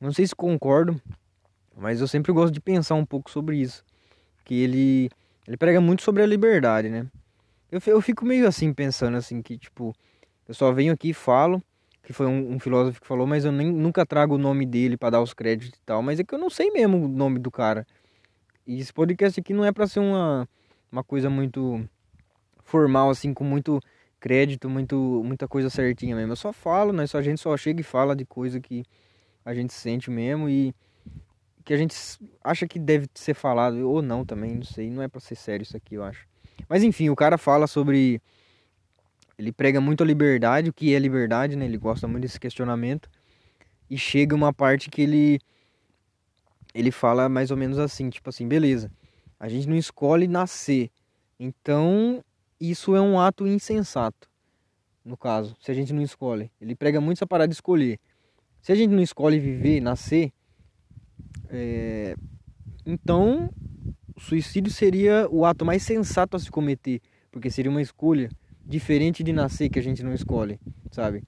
Não 0.01 0.13
sei 0.13 0.25
se 0.27 0.35
concordo, 0.35 1.01
mas 1.77 2.01
eu 2.01 2.07
sempre 2.07 2.33
gosto 2.33 2.55
de 2.55 2.61
pensar 2.61 2.95
um 2.95 3.05
pouco 3.05 3.29
sobre 3.29 3.57
isso. 3.57 3.83
Que 4.45 4.63
ele, 4.63 5.11
ele 5.47 5.57
prega 5.57 5.81
muito 5.81 6.03
sobre 6.03 6.23
a 6.23 6.27
liberdade, 6.27 6.89
né? 6.89 7.07
Eu, 7.73 7.81
eu 7.87 8.01
fico 8.01 8.25
meio 8.25 8.47
assim 8.47 8.73
pensando 8.73 9.17
assim 9.17 9.43
que 9.43 9.59
tipo, 9.59 9.93
eu 10.47 10.55
só 10.55 10.71
venho 10.71 10.93
aqui 10.93 11.09
e 11.11 11.15
falo, 11.15 11.61
que 12.05 12.13
foi 12.13 12.27
um, 12.27 12.53
um, 12.53 12.61
filósofo 12.61 13.01
que 13.01 13.07
falou, 13.07 13.27
mas 13.27 13.45
eu 13.45 13.51
nem, 13.51 13.73
nunca 13.73 14.07
trago 14.07 14.37
o 14.37 14.39
nome 14.39 14.65
dele 14.65 14.97
para 14.97 15.11
dar 15.11 15.21
os 15.21 15.35
créditos 15.35 15.77
e 15.77 15.83
tal, 15.85 16.01
mas 16.01 16.21
é 16.21 16.25
que 16.25 16.33
eu 16.33 16.39
não 16.39 16.51
sei 16.51 16.71
mesmo 16.71 17.05
o 17.05 17.09
nome 17.09 17.41
do 17.41 17.51
cara. 17.51 17.85
E 18.65 18.79
esse 18.79 18.93
podcast 18.93 19.41
aqui 19.41 19.53
não 19.53 19.65
é 19.65 19.73
para 19.73 19.89
ser 19.89 19.99
uma, 19.99 20.49
uma 20.93 21.03
coisa 21.03 21.29
muito 21.29 21.85
formal 22.63 23.11
assim, 23.11 23.35
com 23.35 23.43
muito 23.43 23.81
crédito, 24.25 24.71
muito, 24.71 25.23
muita 25.23 25.47
coisa 25.47 25.69
certinha 25.69 26.17
mesmo. 26.17 26.33
Eu 26.33 26.37
só 26.37 26.51
falo, 26.51 26.95
né? 26.95 27.07
Só 27.07 27.19
a 27.19 27.23
gente 27.23 27.39
só 27.39 27.55
chega 27.59 27.83
e 27.83 27.85
fala 27.85 28.17
de 28.17 28.25
coisa 28.25 28.59
que 28.59 28.83
a 29.45 29.53
gente 29.53 29.75
sente 29.75 30.11
mesmo 30.11 30.49
e 30.49 30.75
que 31.63 31.75
a 31.75 31.77
gente 31.77 31.95
acha 32.43 32.67
que 32.67 32.79
deve 32.79 33.07
ser 33.15 33.35
falado 33.35 33.87
ou 33.87 34.01
não 34.01 34.25
também, 34.25 34.55
não 34.55 34.63
sei, 34.63 34.89
não 34.89 35.03
é 35.03 35.09
para 35.09 35.21
ser 35.21 35.35
sério 35.35 35.63
isso 35.63 35.77
aqui, 35.77 35.97
eu 35.97 36.03
acho. 36.03 36.27
Mas 36.67 36.83
enfim, 36.83 37.11
o 37.11 37.15
cara 37.15 37.37
fala 37.37 37.67
sobre 37.67 38.19
ele 39.37 39.53
prega 39.53 39.79
muito 39.79 40.03
a 40.03 40.07
liberdade, 40.07 40.71
o 40.71 40.73
que 40.73 40.95
é 40.95 40.99
liberdade, 40.99 41.55
né? 41.55 41.67
Ele 41.67 41.77
gosta 41.77 42.09
muito 42.09 42.23
desse 42.23 42.41
questionamento. 42.41 43.11
E 43.91 43.99
chega 43.99 44.35
uma 44.35 44.55
parte 44.55 44.89
que 44.89 45.03
ele 45.03 45.39
ele 46.75 46.91
fala 46.91 47.29
mais 47.29 47.51
ou 47.51 47.59
menos 47.59 47.79
assim, 47.79 48.09
tipo 48.09 48.31
assim, 48.31 48.49
beleza. 48.49 48.91
A 49.39 49.51
gente 49.51 49.69
não 49.69 49.77
escolhe 49.77 50.27
nascer. 50.27 50.91
Então, 51.39 52.25
isso 52.61 52.95
é 52.95 53.01
um 53.01 53.19
ato 53.19 53.47
insensato. 53.47 54.29
No 55.05 55.17
caso, 55.17 55.55
se 55.61 55.71
a 55.71 55.75
gente 55.75 55.93
não 55.93 56.03
escolhe. 56.03 56.51
Ele 56.61 56.75
prega 56.75 57.01
muito 57.01 57.19
essa 57.19 57.27
parada 57.27 57.49
de 57.49 57.55
escolher. 57.55 57.99
Se 58.63 58.73
a 58.73 58.75
gente 58.75 58.91
não 58.91 59.03
escolhe 59.03 59.39
viver, 59.39 59.81
nascer, 59.81 60.33
é... 61.51 62.17
então 62.87 63.51
o 64.17 64.21
suicídio 64.21 64.73
seria 64.73 65.29
o 65.31 65.45
ato 65.45 65.65
mais 65.65 65.83
sensato 65.83 66.37
a 66.37 66.41
se 66.41 66.51
cometer, 66.51 67.01
porque 67.31 67.51
seria 67.51 67.71
uma 67.71 67.83
escolha 67.83 68.31
diferente 68.65 69.23
de 69.23 69.33
nascer 69.33 69.69
que 69.69 69.79
a 69.79 69.83
gente 69.83 70.03
não 70.03 70.15
escolhe, 70.15 70.59
sabe? 70.91 71.23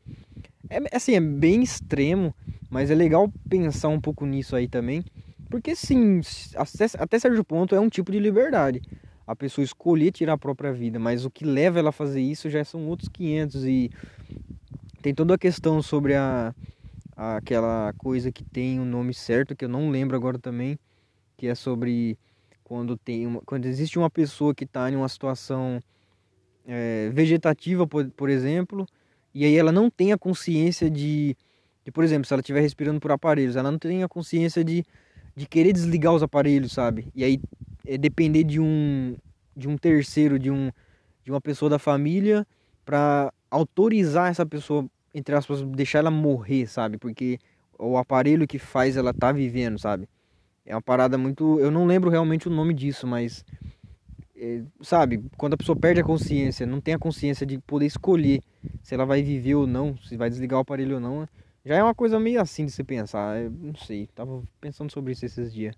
É 0.71 0.97
assim, 0.97 1.15
é 1.15 1.21
bem 1.21 1.63
extremo, 1.63 2.35
mas 2.71 2.91
é 2.91 2.95
legal 2.95 3.31
pensar 3.49 3.89
um 3.89 4.01
pouco 4.01 4.25
nisso 4.25 4.57
aí 4.57 4.67
também, 4.67 5.05
porque 5.51 5.77
sim, 5.77 6.21
até, 6.55 6.87
até 6.99 7.19
certo 7.19 7.45
ponto 7.45 7.75
é 7.75 7.81
um 7.81 7.89
tipo 7.89 8.11
de 8.11 8.19
liberdade. 8.19 8.81
A 9.27 9.35
pessoa 9.35 9.65
escolher 9.65 10.13
tirar 10.13 10.35
a 10.35 10.39
própria 10.39 10.73
vida, 10.73 10.99
mas 10.99 11.25
o 11.25 11.31
que 11.31 11.45
leva 11.45 11.79
ela 11.79 11.89
a 11.89 11.93
fazer 11.93 12.21
isso 12.21 12.49
já 12.49 12.65
são 12.65 12.87
outros 12.87 13.09
500 13.09 13.65
e 13.65 13.91
tem 15.03 15.15
toda 15.15 15.35
a 15.35 15.39
questão 15.39 15.83
sobre 15.83 16.15
a, 16.15 16.55
a 17.17 17.37
aquela 17.37 17.93
coisa 17.99 18.31
que 18.31 18.45
tem 18.45 18.79
o 18.79 18.83
um 18.83 18.87
nome 18.87 19.13
certo 19.13 19.57
que 19.57 19.65
eu 19.65 19.69
não 19.69 19.91
lembro 19.91 20.17
agora 20.17 20.39
também, 20.39 20.79
que 21.37 21.47
é 21.47 21.55
sobre 21.55 22.19
quando 22.63 22.97
tem 22.97 23.27
uma, 23.27 23.41
quando 23.43 23.67
existe 23.67 23.99
uma 23.99 24.11
pessoa 24.11 24.55
que 24.55 24.65
está 24.65 24.91
em 24.91 24.97
uma 24.97 25.09
situação 25.09 25.83
é, 26.67 27.11
vegetativa, 27.11 27.87
por, 27.87 28.09
por 28.11 28.29
exemplo, 28.29 28.87
e 29.33 29.45
aí 29.45 29.55
ela 29.57 29.71
não 29.71 29.89
tem 29.89 30.13
a 30.13 30.19
consciência 30.19 30.91
de, 30.91 31.37
de, 31.85 31.93
por 31.93 32.03
exemplo, 32.03 32.27
se 32.27 32.33
ela 32.33 32.41
estiver 32.41 32.61
respirando 32.61 32.99
por 32.99 33.13
aparelhos, 33.13 33.55
ela 33.55 33.71
não 33.71 33.79
tem 33.79 34.03
a 34.03 34.09
consciência 34.09 34.65
de, 34.65 34.85
de 35.37 35.47
querer 35.47 35.73
desligar 35.73 36.13
os 36.13 36.23
aparelhos, 36.23 36.73
sabe? 36.73 37.07
E 37.15 37.23
aí 37.23 37.41
é 37.87 37.97
depender 37.97 38.45
de 38.45 38.61
um, 38.61 39.17
de 39.57 39.69
um 39.69 39.77
terceiro, 39.77 40.39
de, 40.39 40.51
um, 40.51 40.71
de 41.25 41.31
uma 41.31 41.41
pessoa 41.41 41.71
da 41.71 41.79
família, 41.79 42.47
para 42.85 43.33
autorizar 43.51 44.31
essa 44.31 44.45
pessoa, 44.45 44.87
entre 45.15 45.35
aspas, 45.35 45.63
deixar 45.63 46.01
ela 46.01 46.11
morrer, 46.11 46.67
sabe? 46.67 46.99
Porque 46.99 47.39
o 47.79 47.97
aparelho 47.97 48.47
que 48.47 48.59
faz 48.59 48.97
ela 48.97 49.13
tá 49.13 49.33
vivendo, 49.33 49.79
sabe? 49.79 50.09
É 50.65 50.75
uma 50.75 50.83
parada 50.83 51.17
muito. 51.17 51.61
Eu 51.61 51.71
não 51.71 51.87
lembro 51.87 52.11
realmente 52.11 52.49
o 52.49 52.51
nome 52.51 52.75
disso, 52.75 53.07
mas 53.07 53.45
é, 54.37 54.63
sabe, 54.83 55.23
quando 55.37 55.55
a 55.55 55.57
pessoa 55.57 55.77
perde 55.77 56.01
a 56.01 56.05
consciência, 56.05 56.67
não 56.67 56.81
tem 56.81 56.95
a 56.95 56.99
consciência 56.99 57.47
de 57.47 57.59
poder 57.59 57.87
escolher 57.87 58.43
se 58.83 58.95
ela 58.95 59.07
vai 59.07 59.23
viver 59.23 59.55
ou 59.55 59.67
não, 59.67 59.97
se 59.99 60.17
vai 60.17 60.29
desligar 60.29 60.59
o 60.59 60.63
aparelho 60.63 60.97
ou 60.97 61.01
não, 61.01 61.29
já 61.65 61.77
é 61.77 61.83
uma 61.83 61.95
coisa 61.95 62.21
meio 62.21 62.41
assim 62.41 62.67
de 62.67 62.73
se 62.73 62.85
pensar. 62.85 63.41
Eu 63.41 63.51
não 63.51 63.75
sei, 63.75 64.09
tava 64.15 64.43
pensando 64.61 64.93
sobre 64.93 65.13
isso 65.13 65.25
esses 65.25 65.53
dias. 65.53 65.75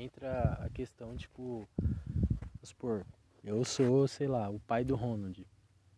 É, 0.00 0.02
entra 0.02 0.52
a 0.64 0.70
questão, 0.70 1.14
tipo, 1.14 1.68
vamos 1.78 2.68
supor, 2.70 3.06
eu 3.44 3.62
sou, 3.64 4.08
sei 4.08 4.26
lá, 4.26 4.48
o 4.48 4.58
pai 4.58 4.82
do 4.82 4.96
Ronald. 4.96 5.46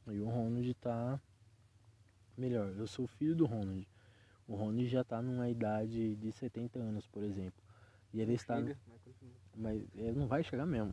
E 0.08 0.18
o 0.18 0.28
Ronald 0.28 0.74
tá. 0.74 1.20
Melhor, 2.36 2.74
eu 2.76 2.86
sou 2.88 3.04
o 3.04 3.08
filho 3.08 3.36
do 3.36 3.46
Ronald. 3.46 3.88
O 4.48 4.56
Ronald 4.56 4.88
já 4.88 5.04
tá 5.04 5.22
numa 5.22 5.48
idade 5.48 6.16
de 6.16 6.32
70 6.32 6.80
anos, 6.80 7.06
por 7.06 7.22
exemplo. 7.22 7.62
E 8.12 8.20
ele 8.20 8.34
está. 8.34 8.56
Chega, 8.56 8.76
mas 9.54 9.80
ele 9.94 10.18
não 10.18 10.26
vai 10.26 10.42
chegar 10.42 10.66
mesmo. 10.66 10.92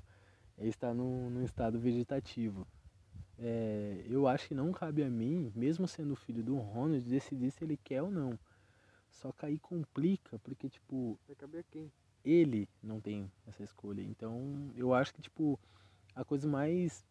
Ele 0.56 0.70
está 0.70 0.94
num, 0.94 1.32
num 1.32 1.44
estado 1.44 1.80
vegetativo. 1.80 2.68
É, 3.40 4.06
eu 4.08 4.28
acho 4.28 4.50
que 4.50 4.54
não 4.54 4.72
cabe 4.72 5.02
a 5.02 5.10
mim, 5.10 5.52
mesmo 5.56 5.88
sendo 5.88 6.16
filho 6.16 6.44
do 6.44 6.58
Ronald, 6.58 7.04
decidir 7.10 7.50
se 7.50 7.64
ele 7.64 7.78
quer 7.78 8.04
ou 8.04 8.12
não. 8.12 8.38
Só 9.10 9.32
que 9.32 9.46
aí 9.48 9.58
complica, 9.58 10.38
porque 10.40 10.70
tipo. 10.70 11.18
Vai 11.26 11.36
caber 11.36 11.62
a 11.62 11.64
quem? 11.64 11.92
Ele 12.30 12.68
não 12.82 13.00
tem 13.00 13.32
essa 13.48 13.64
escolha. 13.64 14.02
Então 14.02 14.72
eu 14.76 14.94
acho 14.94 15.14
que 15.14 15.22
tipo, 15.22 15.60
a 16.16 16.24
coisa 16.24 16.48
mais. 16.48 17.06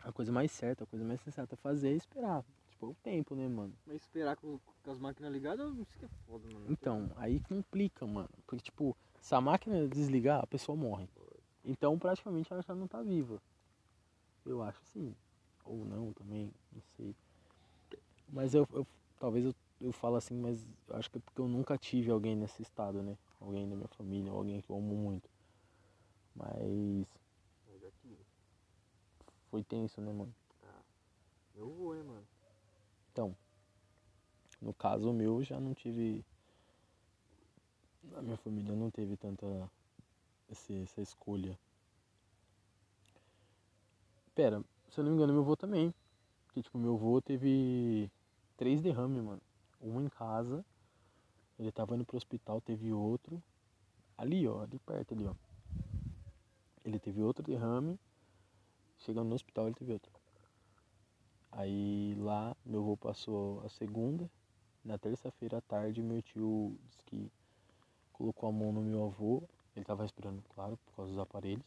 A 0.00 0.10
coisa 0.12 0.32
mais 0.32 0.50
certa, 0.50 0.84
a 0.84 0.86
coisa 0.86 1.04
mais 1.04 1.20
sensata 1.20 1.54
a 1.54 1.58
fazer 1.58 1.90
é 1.90 1.94
esperar 1.94 2.42
tipo, 2.80 2.86
o 2.86 2.94
tempo, 3.02 3.34
né, 3.34 3.46
mano? 3.46 3.74
Mas 3.86 3.96
esperar 3.96 4.36
com, 4.36 4.58
com 4.82 4.90
as 4.90 4.98
máquinas 4.98 5.30
ligadas, 5.32 5.76
isso 5.76 5.96
que 5.98 6.04
é 6.06 6.08
foda, 6.26 6.48
mano. 6.52 6.66
Então, 6.68 7.10
aí 7.16 7.38
complica, 7.40 8.06
mano. 8.06 8.30
Porque, 8.46 8.62
tipo, 8.64 8.96
se 9.20 9.34
a 9.34 9.40
máquina 9.40 9.86
desligar, 9.86 10.42
a 10.42 10.46
pessoa 10.46 10.74
morre. 10.74 11.08
Então, 11.64 11.98
praticamente, 11.98 12.50
ela 12.52 12.62
já 12.62 12.74
não 12.74 12.88
tá 12.88 13.02
viva. 13.02 13.40
Eu 14.46 14.62
acho 14.62 14.82
sim. 14.86 15.14
Ou 15.64 15.84
não 15.84 16.12
também, 16.14 16.50
não 16.72 16.82
sei. 16.96 17.14
Mas 18.28 18.54
eu, 18.54 18.66
eu 18.72 18.86
talvez 19.18 19.44
eu, 19.44 19.54
eu 19.80 19.92
falo 19.92 20.16
assim, 20.16 20.34
mas 20.34 20.66
eu 20.88 20.96
acho 20.96 21.10
que 21.10 21.18
é 21.18 21.20
porque 21.20 21.40
eu 21.40 21.48
nunca 21.48 21.78
tive 21.78 22.10
alguém 22.10 22.36
nesse 22.36 22.62
estado, 22.62 23.02
né? 23.02 23.16
Alguém 23.40 23.68
da 23.68 23.74
minha 23.74 23.88
família, 23.88 24.30
alguém 24.30 24.60
que 24.60 24.70
eu 24.70 24.76
amo 24.76 24.94
muito. 24.94 25.28
Mas. 26.34 27.06
Foi 29.50 29.64
tenso, 29.64 30.00
né, 30.00 30.12
mano? 30.12 30.32
Ah, 30.62 30.82
eu 31.56 31.68
vou, 31.68 31.96
hein, 31.96 32.04
mano. 32.04 32.26
Então, 33.10 33.34
no 34.60 34.72
caso 34.74 35.12
meu 35.12 35.42
já 35.42 35.58
não 35.58 35.74
tive. 35.74 36.24
A 38.14 38.22
minha 38.22 38.36
família 38.36 38.74
não 38.74 38.90
teve 38.90 39.16
tanta 39.16 39.46
esse, 40.50 40.82
essa 40.82 41.00
escolha. 41.00 41.58
Pera, 44.34 44.62
se 44.90 45.00
eu 45.00 45.04
não 45.04 45.10
me 45.10 45.16
engano, 45.16 45.32
meu 45.32 45.42
avô 45.42 45.56
também. 45.56 45.92
Porque, 46.46 46.62
tipo, 46.62 46.78
meu 46.78 46.94
avô 46.94 47.20
teve 47.20 48.10
três 48.56 48.80
derrames, 48.80 49.22
mano. 49.22 49.40
Um 49.80 50.00
em 50.00 50.08
casa, 50.08 50.64
ele 51.58 51.72
tava 51.72 51.94
indo 51.94 52.04
pro 52.04 52.16
hospital, 52.16 52.60
teve 52.60 52.92
outro. 52.92 53.42
Ali, 54.16 54.46
ó, 54.46 54.62
ali 54.62 54.78
perto, 54.78 55.14
ali, 55.14 55.26
ó. 55.26 55.34
Ele 56.84 56.98
teve 56.98 57.22
outro 57.22 57.42
derrame. 57.42 57.98
Chegando 58.98 59.28
no 59.28 59.34
hospital, 59.34 59.66
ele 59.66 59.74
teve 59.74 59.92
outro. 59.92 60.12
Aí 61.52 62.14
lá 62.16 62.56
meu 62.64 62.80
avô 62.80 62.96
passou 62.96 63.60
a 63.64 63.68
segunda, 63.68 64.30
na 64.84 64.96
terça-feira 64.96 65.58
à 65.58 65.60
tarde 65.60 66.00
meu 66.00 66.22
tio 66.22 66.78
disse 66.88 67.04
que 67.04 67.30
colocou 68.12 68.48
a 68.48 68.52
mão 68.52 68.72
no 68.72 68.80
meu 68.80 69.04
avô, 69.04 69.42
ele 69.74 69.84
tava 69.84 70.02
respirando, 70.02 70.42
claro, 70.54 70.76
por 70.76 70.94
causa 70.94 71.10
dos 71.10 71.20
aparelhos, 71.20 71.64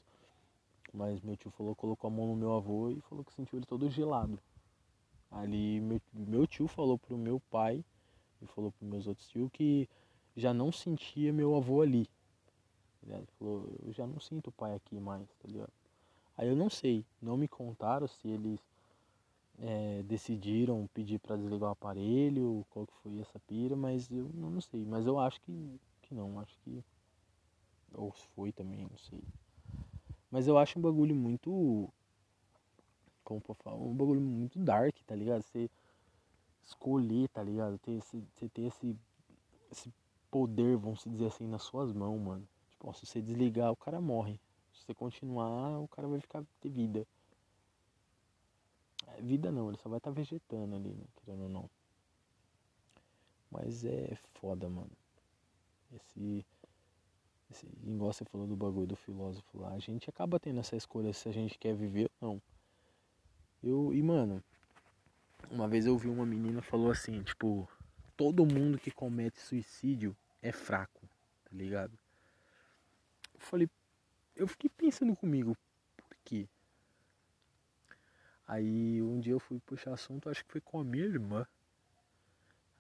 mas 0.94 1.20
meu 1.22 1.36
tio 1.36 1.52
falou, 1.52 1.76
colocou 1.76 2.08
a 2.08 2.12
mão 2.12 2.28
no 2.28 2.36
meu 2.36 2.54
avô 2.54 2.90
e 2.92 3.02
falou 3.02 3.26
que 3.26 3.34
sentiu 3.34 3.60
ele 3.60 3.66
todo 3.66 3.90
gelado. 3.90 4.40
Ali 5.30 5.82
meu, 5.82 6.02
meu 6.14 6.48
tio 6.48 6.68
falou 6.68 6.98
pro 6.98 7.18
meu 7.18 7.40
pai 7.52 7.84
e 8.44 8.48
falou 8.48 8.72
pros 8.72 8.90
meus 8.90 9.08
outros 9.08 9.28
tios 9.28 9.50
que 9.52 9.90
já 10.36 10.54
não 10.54 10.72
sentia 10.72 11.32
meu 11.32 11.56
avô 11.56 11.82
ali. 11.82 12.08
Tá 13.08 13.16
ele 13.16 13.28
falou, 13.38 13.70
eu 13.86 13.92
já 13.94 14.06
não 14.08 14.20
sinto 14.20 14.48
o 14.48 14.52
pai 14.52 14.76
aqui 14.76 15.00
mais, 15.00 15.28
tá 15.42 15.48
ligado? 15.48 15.72
Aí 16.38 16.48
eu 16.48 16.56
não 16.56 16.70
sei, 16.70 17.06
não 17.22 17.38
me 17.38 17.48
contaram 17.48 18.08
se 18.08 18.28
eles 18.28 18.60
é, 19.60 20.02
decidiram 20.04 20.90
pedir 20.94 21.20
para 21.20 21.36
desligar 21.36 21.70
o 21.70 21.74
aparelho, 21.74 22.66
qual 22.70 22.88
que 22.88 22.94
foi 23.04 23.20
essa 23.20 23.40
pira, 23.40 23.76
mas 23.76 24.10
eu 24.12 24.30
não, 24.34 24.60
sei. 24.62 24.84
Mas 24.86 25.06
eu 25.06 25.20
acho 25.20 25.40
que, 25.42 25.80
que 26.02 26.16
não, 26.16 26.40
acho 26.40 26.58
que. 26.64 26.84
Ou 27.94 28.12
foi 28.36 28.52
também, 28.52 28.88
não 28.90 28.98
sei. 28.98 29.22
Mas 30.32 30.48
eu 30.48 30.58
acho 30.58 30.80
um 30.80 30.82
bagulho 30.82 31.16
muito. 31.16 31.90
Como 33.24 33.40
pra 33.40 33.54
falar? 33.56 33.78
Um 33.78 33.94
bagulho 33.94 34.20
muito 34.20 34.58
dark, 34.60 34.96
tá 35.06 35.16
ligado? 35.16 35.44
Você 35.44 35.70
escolher, 36.66 37.30
tá 37.30 37.44
ligado? 37.44 37.78
Ter 37.80 37.94
esse, 37.94 38.24
você 38.36 38.50
ter 38.50 38.64
esse, 38.64 38.98
esse 39.72 39.94
poder, 40.32 40.78
vamos 40.78 41.04
dizer 41.06 41.28
assim, 41.28 41.48
nas 41.48 41.64
suas 41.64 41.94
mãos, 41.94 42.20
mano. 42.20 42.48
Tipo, 42.72 42.94
se 42.94 43.06
você 43.06 43.22
desligar, 43.22 43.72
o 43.72 43.76
cara 43.76 44.02
morre. 44.02 44.40
Se 44.74 44.86
você 44.86 44.94
continuar, 44.94 45.80
o 45.80 45.88
cara 45.88 46.08
vai 46.08 46.20
ficar 46.20 46.44
ter 46.60 46.70
vida. 46.70 47.08
É, 49.08 49.22
vida 49.22 49.52
não, 49.52 49.70
ele 49.70 49.78
só 49.78 49.90
vai 49.90 49.98
estar 49.98 50.12
tá 50.12 50.16
vegetando 50.16 50.76
ali, 50.76 50.90
né? 50.90 51.06
querendo 51.18 51.44
ou 51.44 51.50
não. 51.50 51.70
Mas 53.52 53.86
é 53.86 54.18
foda, 54.34 54.68
mano. 54.68 54.90
Esse, 55.94 56.46
esse. 57.52 57.68
Igual 57.84 58.12
você 58.12 58.26
falou 58.26 58.48
do 58.48 58.56
bagulho 58.56 58.88
do 58.88 58.96
filósofo 58.96 59.60
lá, 59.60 59.74
a 59.74 59.80
gente 59.80 60.10
acaba 60.10 60.40
tendo 60.40 60.60
essa 60.60 60.76
escolha 60.76 61.14
se 61.14 61.30
a 61.30 61.32
gente 61.32 61.60
quer 61.60 61.76
viver 61.76 62.10
ou 62.20 62.30
não. 62.30 62.42
Eu, 63.62 63.94
e 63.94 64.02
mano, 64.02 64.44
uma 65.50 65.68
vez 65.68 65.86
eu 65.86 65.98
vi 65.98 66.08
uma 66.08 66.26
menina 66.26 66.62
falou 66.62 66.92
assim, 66.92 67.22
tipo, 67.24 67.70
todo 68.16 68.46
mundo 68.46 68.78
que 68.78 68.92
comete 68.92 69.40
suicídio 69.40 70.16
é 70.42 70.52
fraco, 70.52 71.08
tá 71.44 71.52
ligado? 71.52 71.98
Eu 73.34 73.40
falei, 73.40 73.70
eu 74.36 74.48
fiquei 74.48 74.70
pensando 74.70 75.16
comigo, 75.16 75.58
por 75.98 76.18
quê? 76.24 76.48
Aí 78.48 79.02
um 79.02 79.20
dia 79.20 79.34
eu 79.34 79.40
fui 79.40 79.60
puxar 79.60 79.94
assunto, 79.94 80.30
acho 80.30 80.44
que 80.46 80.52
foi 80.52 80.62
com 80.62 80.80
a 80.80 80.84
minha 80.84 81.06
irmã, 81.06 81.48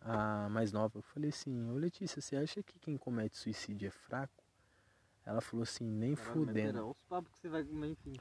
a 0.02 0.50
mais 0.50 0.72
nova. 0.72 1.00
Eu 1.00 1.04
falei 1.04 1.30
assim, 1.30 1.70
ô 1.70 1.76
Letícia, 1.76 2.22
você 2.22 2.36
acha 2.36 2.62
que 2.62 2.78
quem 2.80 2.98
comete 2.98 3.38
suicídio 3.38 3.88
é 3.88 3.92
fraco? 3.92 4.44
Ela 5.26 5.40
falou 5.40 5.64
assim, 5.64 5.86
nem 5.86 6.16
Caramba, 6.16 6.34
fudendo. 6.34 6.90
Os 6.90 6.98
papos 7.08 7.32
que 7.34 7.40
você 7.40 7.50
vai, 7.50 7.62
enfim. 7.62 8.14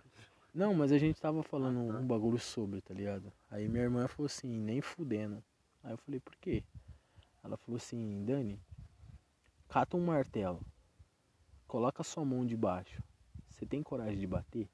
Não, 0.54 0.74
mas 0.74 0.92
a 0.92 0.98
gente 0.98 1.18
tava 1.18 1.42
falando 1.42 1.90
ah, 1.90 1.94
tá. 1.94 1.98
um 2.00 2.06
bagulho 2.06 2.38
sobre, 2.38 2.82
tá 2.82 2.92
ligado? 2.92 3.32
Aí 3.50 3.66
minha 3.68 3.84
irmã 3.84 4.06
falou 4.06 4.26
assim, 4.26 4.48
nem 4.48 4.82
fudendo. 4.82 5.42
Aí 5.82 5.92
eu 5.92 5.96
falei, 5.96 6.20
por 6.20 6.36
quê? 6.36 6.62
Ela 7.42 7.56
falou 7.56 7.78
assim, 7.78 8.22
Dani, 8.24 8.60
cata 9.66 9.96
um 9.96 10.04
martelo, 10.04 10.60
coloca 11.66 12.04
sua 12.04 12.22
mão 12.24 12.44
debaixo. 12.44 13.02
Você 13.48 13.64
tem 13.64 13.82
coragem 13.82 14.18
de 14.18 14.26
bater? 14.26 14.68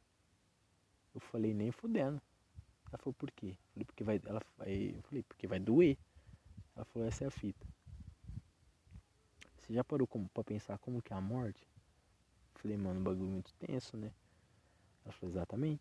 Eu 1.14 1.20
falei, 1.20 1.54
nem 1.54 1.70
fudendo. 1.70 2.20
Ela 2.88 2.98
falou, 2.98 3.14
por 3.14 3.30
quê? 3.30 3.56
Eu 3.56 3.72
falei, 3.72 3.84
porque 3.84 4.04
vai. 4.04 4.20
Ela, 4.24 4.42
aí 4.58 4.96
eu 4.96 5.02
falei, 5.02 5.22
porque 5.22 5.46
vai 5.46 5.60
doer. 5.60 5.96
Ela 6.74 6.84
falou, 6.86 7.06
essa 7.06 7.22
é 7.22 7.26
a 7.28 7.30
fita. 7.30 7.66
Você 9.58 9.74
já 9.74 9.84
parou 9.84 10.06
como, 10.06 10.28
pra 10.30 10.42
pensar 10.42 10.78
como 10.78 11.00
que 11.00 11.12
é 11.12 11.16
a 11.16 11.20
morte? 11.20 11.62
Eu 12.54 12.60
falei, 12.60 12.76
mano, 12.76 12.98
um 12.98 13.02
bagulho 13.04 13.30
muito 13.30 13.54
tenso, 13.54 13.96
né? 13.96 14.10
Ela 15.08 15.14
falou, 15.14 15.32
exatamente. 15.32 15.80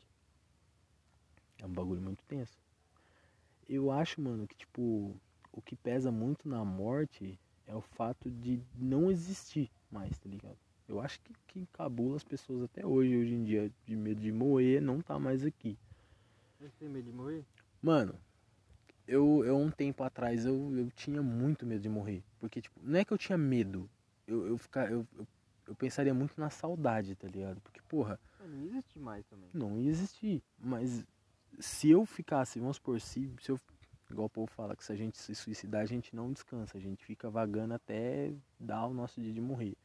É 1.60 1.66
um 1.66 1.74
bagulho 1.74 2.02
muito 2.02 2.24
tenso. 2.24 2.58
Eu 3.68 3.92
acho, 3.92 4.22
mano, 4.22 4.48
que 4.48 4.56
tipo, 4.56 5.20
o 5.52 5.62
que 5.62 5.76
pesa 5.76 6.10
muito 6.10 6.48
na 6.48 6.64
morte 6.64 7.38
é 7.66 7.76
o 7.76 7.82
fato 7.82 8.32
de 8.32 8.62
não 8.74 9.12
existir 9.12 9.70
mais, 9.92 10.18
tá 10.18 10.30
ligado? 10.30 10.58
Eu 10.88 11.02
acho 11.02 11.20
que, 11.20 11.34
que 11.48 11.68
cabula 11.74 12.16
as 12.16 12.24
pessoas 12.24 12.64
até 12.64 12.86
hoje, 12.86 13.18
hoje 13.18 13.34
em 13.34 13.44
dia, 13.44 13.70
de 13.86 13.98
medo 13.98 14.22
de 14.22 14.32
morrer, 14.32 14.80
não 14.80 15.02
tá 15.02 15.20
mais 15.20 15.44
aqui. 15.44 15.78
Você 16.58 16.72
tem 16.80 16.88
medo 16.88 17.12
de 17.12 17.18
morrer? 17.18 17.44
Mano, 17.82 18.16
eu, 19.06 19.44
eu 19.44 19.58
um 19.58 19.70
tempo 19.70 20.06
atrás 20.06 20.46
eu, 20.46 20.74
eu 20.78 20.90
tinha 20.92 21.22
muito 21.22 21.66
medo 21.66 21.82
de 21.82 21.90
morrer. 21.90 22.24
Porque, 22.40 22.62
tipo, 22.62 22.80
não 22.82 22.98
é 22.98 23.04
que 23.04 23.12
eu 23.12 23.18
tinha 23.18 23.38
medo. 23.38 23.90
Eu, 24.26 24.48
eu, 24.48 24.58
ficar, 24.58 24.90
eu, 24.90 25.06
eu, 25.18 25.28
eu 25.68 25.76
pensaria 25.76 26.14
muito 26.14 26.40
na 26.40 26.50
saudade, 26.50 27.14
tá 27.14 27.28
ligado? 27.28 27.60
Porque, 27.60 27.82
porra. 27.90 28.18
Não 28.48 28.60
ia 28.60 28.70
existir 28.70 29.00
mais 29.00 29.26
também. 29.26 29.50
Não 29.54 29.80
ia 29.80 29.90
existir. 29.90 30.44
Mas 30.58 31.06
se 31.60 31.90
eu 31.90 32.06
ficasse, 32.06 32.60
vamos 32.60 32.80
por 32.80 33.00
si, 33.00 33.32
se 33.42 33.52
eu. 33.52 33.60
Igual 34.10 34.28
o 34.28 34.30
povo 34.30 34.50
fala 34.50 34.74
que 34.74 34.86
se 34.86 34.92
a 34.94 34.96
gente 34.96 35.18
se 35.18 35.36
suicidar, 35.36 35.82
a 35.82 35.86
gente 35.86 36.16
não 36.16 36.32
descansa, 36.32 36.78
a 36.78 36.82
gente 36.82 37.04
fica 37.04 37.30
vagando 37.30 37.74
até 37.74 38.34
dar 38.58 38.86
o 38.86 38.94
nosso 38.94 39.20
dia 39.20 39.34
de 39.34 39.42
morrer. 39.42 39.76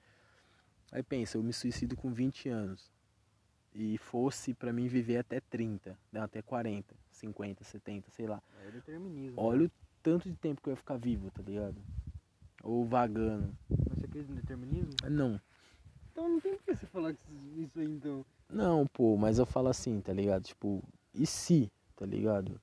Aí 0.92 1.02
pensa, 1.02 1.36
eu 1.36 1.42
me 1.42 1.52
suicido 1.52 1.96
com 1.96 2.12
20 2.12 2.48
anos 2.48 2.92
e 3.74 3.98
fosse 3.98 4.54
para 4.54 4.72
mim 4.72 4.86
viver 4.86 5.16
até 5.16 5.40
30, 5.40 5.98
né, 6.12 6.20
até 6.20 6.40
40, 6.40 6.94
50, 7.10 7.64
70, 7.64 8.10
sei 8.10 8.26
lá. 8.26 8.40
É 8.64 8.70
determinismo. 8.70 9.40
Olha 9.40 9.62
né? 9.62 9.66
o 9.66 9.70
tanto 10.02 10.28
de 10.30 10.36
tempo 10.36 10.60
que 10.60 10.68
eu 10.68 10.72
ia 10.72 10.76
ficar 10.76 10.96
vivo, 10.96 11.30
tá 11.30 11.42
ligado? 11.42 11.82
Ou 12.62 12.84
vagando. 12.84 13.56
Mas 13.88 13.98
você 13.98 14.04
acredita 14.04 14.34
no 14.34 14.40
determinismo? 14.40 14.92
Não. 15.10 15.40
Então 16.12 16.28
não 16.28 16.40
tem 16.40 16.54
por 16.56 16.64
que 16.64 16.76
você 16.76 16.86
falar 16.86 17.14
isso 17.56 17.80
aí 17.80 17.86
então. 17.86 18.24
Não, 18.52 18.86
pô, 18.86 19.16
mas 19.16 19.38
eu 19.38 19.46
falo 19.46 19.68
assim, 19.68 19.98
tá 20.00 20.12
ligado? 20.12 20.42
Tipo, 20.42 20.84
e 21.14 21.26
se, 21.26 21.72
tá 21.96 22.04
ligado? 22.04 22.60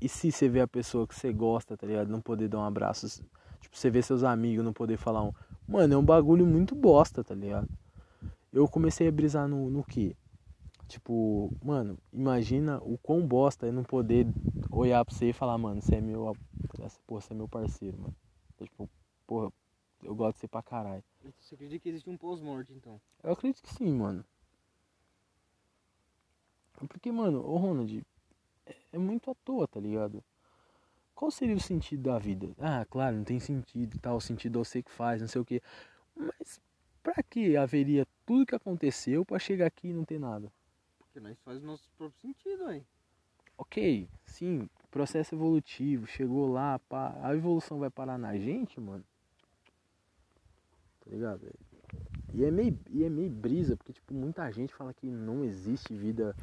E 0.00 0.08
se 0.08 0.30
você 0.30 0.48
vê 0.48 0.60
a 0.60 0.68
pessoa 0.68 1.08
que 1.08 1.14
você 1.14 1.32
gosta, 1.32 1.76
tá 1.76 1.84
ligado? 1.84 2.08
Não 2.08 2.20
poder 2.20 2.48
dar 2.48 2.58
um 2.58 2.64
abraço. 2.64 3.20
Tipo, 3.60 3.76
você 3.76 3.90
vê 3.90 4.00
seus 4.00 4.22
amigos, 4.22 4.64
não 4.64 4.72
poder 4.72 4.96
falar 4.96 5.24
um. 5.24 5.32
Mano, 5.66 5.92
é 5.92 5.96
um 5.96 6.04
bagulho 6.04 6.46
muito 6.46 6.72
bosta, 6.72 7.24
tá 7.24 7.34
ligado? 7.34 7.68
Eu 8.52 8.68
comecei 8.68 9.08
a 9.08 9.12
brisar 9.12 9.48
no, 9.48 9.68
no 9.68 9.82
que? 9.82 10.16
Tipo, 10.86 11.52
mano, 11.62 11.98
imagina 12.12 12.78
o 12.78 12.96
quão 12.96 13.26
bosta 13.26 13.66
é 13.66 13.72
não 13.72 13.82
poder 13.82 14.26
olhar 14.70 15.04
pra 15.04 15.12
você 15.12 15.30
e 15.30 15.32
falar, 15.32 15.58
mano, 15.58 15.82
você 15.82 15.96
é 15.96 16.00
meu. 16.00 16.36
Porra, 17.06 17.20
você 17.20 17.32
é 17.32 17.36
meu 17.36 17.48
parceiro, 17.48 17.98
mano. 17.98 18.14
Tipo, 18.62 18.88
porra, 19.26 19.52
eu 20.04 20.14
gosto 20.14 20.36
de 20.36 20.40
você 20.42 20.48
pra 20.48 20.62
caralho. 20.62 21.02
Você 21.40 21.56
acredita 21.56 21.82
que 21.82 21.88
existe 21.88 22.08
um 22.08 22.16
pós-morte, 22.16 22.72
então? 22.72 23.00
Eu 23.22 23.32
acredito 23.32 23.62
que 23.62 23.74
sim, 23.74 23.92
mano. 23.92 24.24
Porque, 26.86 27.10
mano, 27.10 27.44
ô 27.44 27.56
Ronald, 27.56 28.04
é, 28.66 28.76
é 28.92 28.98
muito 28.98 29.30
à 29.30 29.34
toa, 29.34 29.66
tá 29.66 29.80
ligado? 29.80 30.22
Qual 31.14 31.30
seria 31.30 31.56
o 31.56 31.60
sentido 31.60 32.04
da 32.04 32.18
vida? 32.18 32.54
Ah, 32.58 32.86
claro, 32.88 33.16
não 33.16 33.24
tem 33.24 33.40
sentido 33.40 33.96
e 33.96 33.98
tal, 33.98 34.16
o 34.16 34.20
sentido 34.20 34.60
é 34.60 34.64
você 34.64 34.82
que 34.82 34.90
faz, 34.90 35.20
não 35.20 35.28
sei 35.28 35.40
o 35.40 35.44
que. 35.44 35.60
Mas 36.16 36.60
pra 37.02 37.22
que 37.22 37.56
haveria 37.56 38.06
tudo 38.24 38.46
que 38.46 38.54
aconteceu 38.54 39.24
para 39.24 39.38
chegar 39.38 39.66
aqui 39.66 39.88
e 39.88 39.92
não 39.92 40.04
ter 40.04 40.20
nada? 40.20 40.52
Porque 40.98 41.18
nós 41.18 41.36
faz 41.40 41.62
o 41.62 41.66
nosso 41.66 41.90
próprio 41.96 42.20
sentido 42.20 42.66
aí. 42.66 42.84
Ok, 43.56 44.08
sim, 44.24 44.68
processo 44.90 45.34
evolutivo, 45.34 46.06
chegou 46.06 46.46
lá, 46.46 46.78
pá, 46.78 47.18
a 47.22 47.34
evolução 47.34 47.80
vai 47.80 47.90
parar 47.90 48.16
na 48.16 48.36
gente, 48.38 48.80
mano. 48.80 49.04
Tá 51.00 51.10
ligado? 51.10 51.50
E 52.32 52.44
é 52.44 52.50
meio, 52.50 52.78
e 52.90 53.02
é 53.02 53.08
meio 53.08 53.30
brisa, 53.30 53.76
porque 53.76 53.92
tipo, 53.92 54.14
muita 54.14 54.48
gente 54.52 54.74
fala 54.74 54.94
que 54.94 55.10
não 55.10 55.44
existe 55.44 55.94
vida 55.94 56.36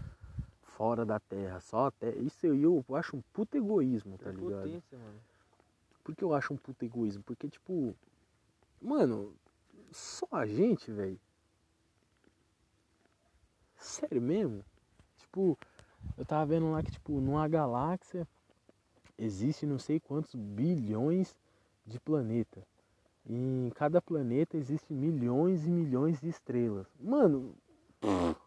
fora 0.75 1.05
da 1.05 1.19
Terra, 1.19 1.59
só 1.59 1.87
a 1.87 1.91
Terra. 1.91 2.17
Isso 2.17 2.45
eu, 2.45 2.83
eu 2.87 2.95
acho 2.95 3.15
um 3.17 3.21
puto 3.33 3.57
egoísmo, 3.57 4.17
tá 4.17 4.29
ligado? 4.29 4.63
Potência, 4.63 4.97
mano. 4.97 5.19
Por 6.03 6.15
que 6.15 6.23
eu 6.23 6.33
acho 6.33 6.53
um 6.53 6.57
puto 6.57 6.85
egoísmo? 6.85 7.23
Porque, 7.23 7.47
tipo, 7.47 7.95
mano, 8.81 9.33
só 9.91 10.27
a 10.31 10.45
gente, 10.45 10.91
velho. 10.91 11.19
Sério 13.77 14.21
mesmo? 14.21 14.63
Tipo, 15.17 15.57
eu 16.17 16.25
tava 16.25 16.45
vendo 16.45 16.71
lá 16.71 16.83
que, 16.83 16.91
tipo, 16.91 17.19
numa 17.19 17.47
galáxia 17.47 18.27
existe 19.17 19.65
não 19.65 19.79
sei 19.79 19.99
quantos 19.99 20.35
bilhões 20.35 21.35
de 21.85 21.99
planetas. 21.99 22.63
E 23.25 23.33
em 23.33 23.69
cada 23.71 24.01
planeta 24.01 24.57
existe 24.57 24.93
milhões 24.93 25.65
e 25.65 25.69
milhões 25.69 26.19
de 26.19 26.29
estrelas. 26.29 26.85
Mano, 26.99 27.55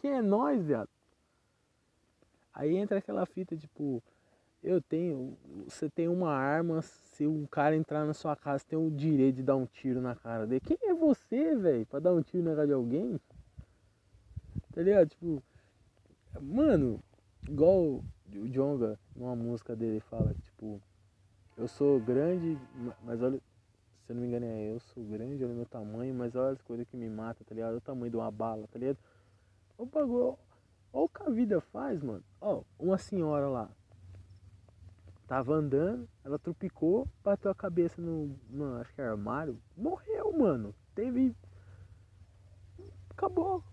quem 0.00 0.12
é 0.12 0.22
nós, 0.22 0.62
viado? 0.62 0.90
Aí 2.54 2.76
entra 2.76 2.98
aquela 2.98 3.24
fita, 3.24 3.56
tipo, 3.56 4.02
eu 4.62 4.80
tenho, 4.80 5.36
você 5.64 5.88
tem 5.88 6.08
uma 6.08 6.32
arma, 6.32 6.82
se 6.82 7.26
um 7.26 7.46
cara 7.46 7.74
entrar 7.74 8.04
na 8.04 8.14
sua 8.14 8.36
casa, 8.36 8.64
tem 8.68 8.78
o 8.78 8.90
direito 8.90 9.36
de 9.36 9.42
dar 9.42 9.56
um 9.56 9.66
tiro 9.66 10.00
na 10.00 10.14
cara 10.14 10.46
dele. 10.46 10.60
Quem 10.60 10.78
é 10.82 10.94
você, 10.94 11.56
velho, 11.56 11.86
pra 11.86 11.98
dar 11.98 12.12
um 12.12 12.22
tiro 12.22 12.44
na 12.44 12.54
cara 12.54 12.66
de 12.66 12.72
alguém? 12.72 13.18
Tá 14.72 14.82
ligado? 14.82 15.08
Tipo, 15.08 15.42
mano, 16.40 17.00
igual 17.48 17.80
o 17.80 18.48
Jonga, 18.48 18.98
numa 19.16 19.34
música 19.34 19.74
dele, 19.74 20.00
fala 20.00 20.34
tipo, 20.34 20.80
eu 21.56 21.68
sou 21.68 22.00
grande, 22.00 22.56
mas 23.02 23.20
olha, 23.20 23.38
se 24.04 24.12
eu 24.12 24.14
não 24.14 24.22
me 24.22 24.28
engano 24.28 24.46
é 24.46 24.70
eu 24.70 24.80
sou 24.80 25.02
grande, 25.04 25.44
olha 25.44 25.52
o 25.52 25.56
meu 25.56 25.66
tamanho, 25.66 26.14
mas 26.14 26.34
olha 26.34 26.52
as 26.52 26.62
coisas 26.62 26.86
que 26.88 26.96
me 26.96 27.08
matam, 27.08 27.44
tá 27.44 27.54
ligado? 27.54 27.76
O 27.76 27.80
tamanho 27.80 28.10
de 28.10 28.16
uma 28.16 28.30
bala, 28.30 28.66
tá 28.68 28.78
ligado? 28.78 28.98
O 29.76 29.86
bagulho, 29.86 30.38
olha 30.92 31.04
o 31.04 31.08
que 31.08 31.22
a 31.22 31.30
vida 31.30 31.60
faz, 31.60 32.02
mano. 32.02 32.22
Ó, 32.40 32.62
uma 32.78 32.98
senhora 32.98 33.48
lá, 33.48 33.70
tava 35.32 35.54
andando, 35.54 36.06
ela 36.22 36.38
tropicou, 36.38 37.08
bateu 37.24 37.50
a 37.50 37.54
cabeça 37.54 38.02
no, 38.02 38.36
no 38.50 38.76
acho 38.76 38.94
que 38.94 39.00
é 39.00 39.06
armário, 39.06 39.58
morreu, 39.74 40.30
mano. 40.36 40.74
Teve. 40.94 41.34
Acabou, 43.08 43.64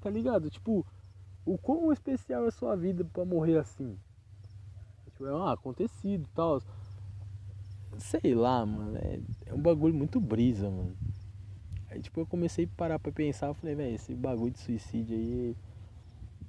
tá 0.00 0.10
ligado? 0.10 0.50
Tipo, 0.50 0.84
o 1.44 1.56
quão 1.56 1.92
especial 1.92 2.44
é 2.44 2.48
a 2.48 2.50
sua 2.50 2.74
vida 2.76 3.04
pra 3.04 3.24
morrer 3.24 3.58
assim? 3.58 3.96
Tipo, 5.04 5.26
é 5.26 5.32
um 5.32 5.46
acontecido 5.46 6.24
e 6.24 6.34
tal. 6.34 6.60
Sei 7.98 8.34
lá, 8.34 8.66
mano. 8.66 8.98
É, 8.98 9.20
é 9.46 9.54
um 9.54 9.62
bagulho 9.62 9.94
muito 9.94 10.20
brisa, 10.20 10.68
mano. 10.68 10.96
Aí 11.88 12.00
tipo, 12.02 12.18
eu 12.18 12.26
comecei 12.26 12.64
a 12.64 12.76
parar 12.76 12.98
pra 12.98 13.12
pensar, 13.12 13.46
eu 13.46 13.54
falei, 13.54 13.76
velho, 13.76 13.94
esse 13.94 14.12
bagulho 14.12 14.50
de 14.50 14.58
suicídio 14.58 15.16
aí 15.16 15.56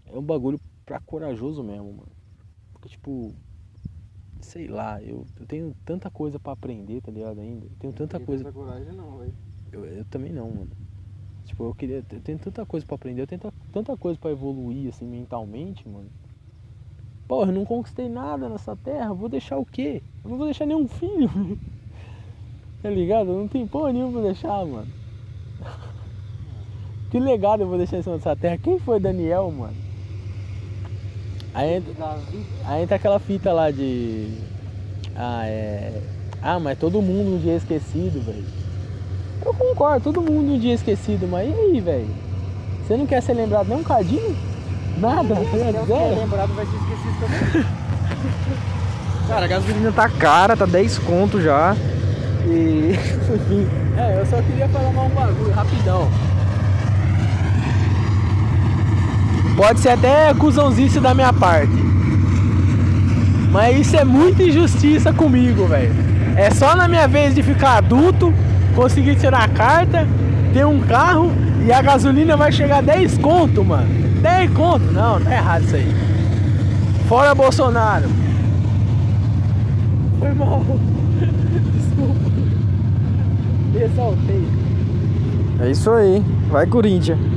é 0.08 0.17
um 0.17 0.22
bagulho 0.22 0.60
pra 0.86 1.00
corajoso 1.00 1.63
mesmo, 1.63 1.93
mano. 1.93 2.12
Porque 2.74 2.89
tipo, 2.89 3.34
sei 4.41 4.67
lá, 4.67 5.02
eu, 5.02 5.26
eu 5.39 5.46
tenho 5.46 5.76
tanta 5.86 6.10
coisa 6.10 6.39
pra 6.39 6.54
aprender, 6.54 7.02
tá 7.02 7.12
ligado 7.12 7.39
ainda? 7.39 7.65
Eu 7.65 7.76
tenho 7.80 7.93
tanta 7.93 8.20
coisa. 8.20 8.43
Não 8.43 8.52
coragem 8.52 8.93
não, 8.93 9.17
velho. 9.17 9.34
Eu, 9.72 9.86
eu 9.86 10.06
também 10.06 10.32
não, 10.32 10.50
mano. 10.50 10.72
Tipo, 11.46 11.65
eu 11.65 11.74
queria. 11.76 11.98
Eu 12.12 12.22
tenho 12.22 12.39
tanta 12.39 12.65
coisa 12.65 12.86
pra 12.86 12.96
aprender, 12.96 13.22
eu 13.22 13.28
tenho 13.28 13.41
tanta 13.72 13.98
coisa 13.98 14.20
pra 14.20 14.32
evoluir, 14.32 14.89
assim, 14.89 15.06
mentalmente, 15.06 15.88
mano. 15.88 16.12
Porra, 17.28 17.52
eu 17.52 17.56
não 17.56 17.65
conquistei 17.65 18.08
nada 18.08 18.48
nessa 18.48 18.76
terra, 18.78 19.13
vou 19.13 19.28
deixar 19.28 19.58
o 19.58 19.65
quê? 19.65 20.02
Eu 20.24 20.30
não 20.32 20.38
vou 20.38 20.48
deixar 20.48 20.65
nenhum 20.65 20.88
filho. 20.88 21.30
tá 22.82 22.89
ligado? 22.89 23.34
Não 23.34 23.48
tem 23.48 23.67
porra 23.67 23.91
nenhuma 23.91 24.13
pra 24.13 24.22
deixar, 24.30 24.65
mano. 24.65 24.93
que 27.10 27.20
legado 27.20 27.63
eu 27.63 27.67
vou 27.67 27.78
deixar 27.78 27.98
em 27.98 28.02
cima 28.02 28.17
dessa 28.17 28.36
terra? 28.36 28.58
Quem 28.58 28.80
foi 28.80 29.00
Daniel, 29.00 29.52
mano? 29.52 29.87
Aí 31.58 31.78
entra, 31.78 32.17
aí 32.65 32.84
entra 32.84 32.96
aquela 32.98 33.17
fita 33.17 33.52
lá 33.52 33.72
de. 33.72 34.28
Ah, 35.15 35.41
é. 35.43 35.91
Ah, 36.39 36.60
mas 36.60 36.78
todo 36.78 37.02
mundo 37.02 37.36
um 37.36 37.39
dia 37.39 37.54
é 37.54 37.56
esquecido, 37.56 38.24
velho. 38.24 38.46
Eu 39.43 39.52
concordo, 39.56 40.04
todo 40.04 40.22
mundo 40.22 40.54
um 40.54 40.60
dia 40.60 40.74
é 40.74 40.76
esquecido, 40.76 41.28
mas 41.28 41.50
e 41.50 41.54
aí, 41.54 41.82
velho? 41.82 42.10
Você 42.86 42.96
não 42.96 43.08
quer 43.08 43.24
ser 43.24 43.34
lembrado 43.34 43.70
nem 43.70 43.80
um 43.80 43.84
cadinho? 43.84 44.38
Nada? 45.00 45.36
Se 45.36 45.60
é 45.60 46.15
lembrado 46.20 46.54
vai 46.54 46.65
ser 46.67 46.76
esquecido 46.76 47.20
também. 47.22 47.65
Cara, 49.28 49.46
a 49.46 49.48
gasolina 49.48 49.91
tá 49.91 50.10
cara, 50.10 50.56
tá 50.56 50.65
10 50.67 51.00
conto 51.00 51.41
já. 51.41 51.76
E. 52.46 52.93
É, 53.98 54.22
eu 54.22 54.26
só 54.28 54.39
queria 54.43 54.70
falar 54.70 54.89
um 54.89 55.10
bagulho 55.10 55.52
rapidão. 55.54 56.08
Pode 59.58 59.80
ser 59.80 59.89
até 59.89 60.32
cuzãozice 60.36 61.00
da 61.00 61.15
minha 61.15 61.34
parte. 61.34 61.74
Mas 63.52 63.88
isso 63.88 63.98
é 63.98 64.04
muita 64.04 64.43
injustiça 64.43 65.12
comigo, 65.12 65.65
velho. 65.65 65.91
É 66.36 66.52
só 66.52 66.76
na 66.76 66.88
minha 66.88 67.08
vez 67.08 67.34
de 67.34 67.41
ficar 67.41 67.78
adulto, 67.78 68.32
conseguir 68.76 69.15
tirar 69.15 69.46
a 69.46 69.48
carta, 69.48 70.08
ter 70.54 70.63
um 70.63 70.80
carro 70.82 71.32
e 71.65 71.72
a 71.72 71.82
gasolina 71.82 72.38
vai 72.38 72.52
chegar 72.52 72.78
a 72.78 72.82
10 72.82 73.17
conto, 73.17 73.65
mano. 73.65 73.88
10 74.22 74.52
conto. 74.52 74.86
Não, 74.93 75.20
tá 75.20 75.32
errado 75.32 75.63
isso 75.63 75.76
aí. 75.76 75.91
Fora 77.10 77.34
Bolsonaro. 77.34 78.08
Foi 80.20 80.34
mal. 80.34 80.62
Desculpa. 81.74 82.32
Exaltei. 83.76 84.48
É 85.62 85.72
isso 85.72 85.89
aí. 85.89 86.24
Vai, 86.52 86.67
Corinthians. 86.67 87.37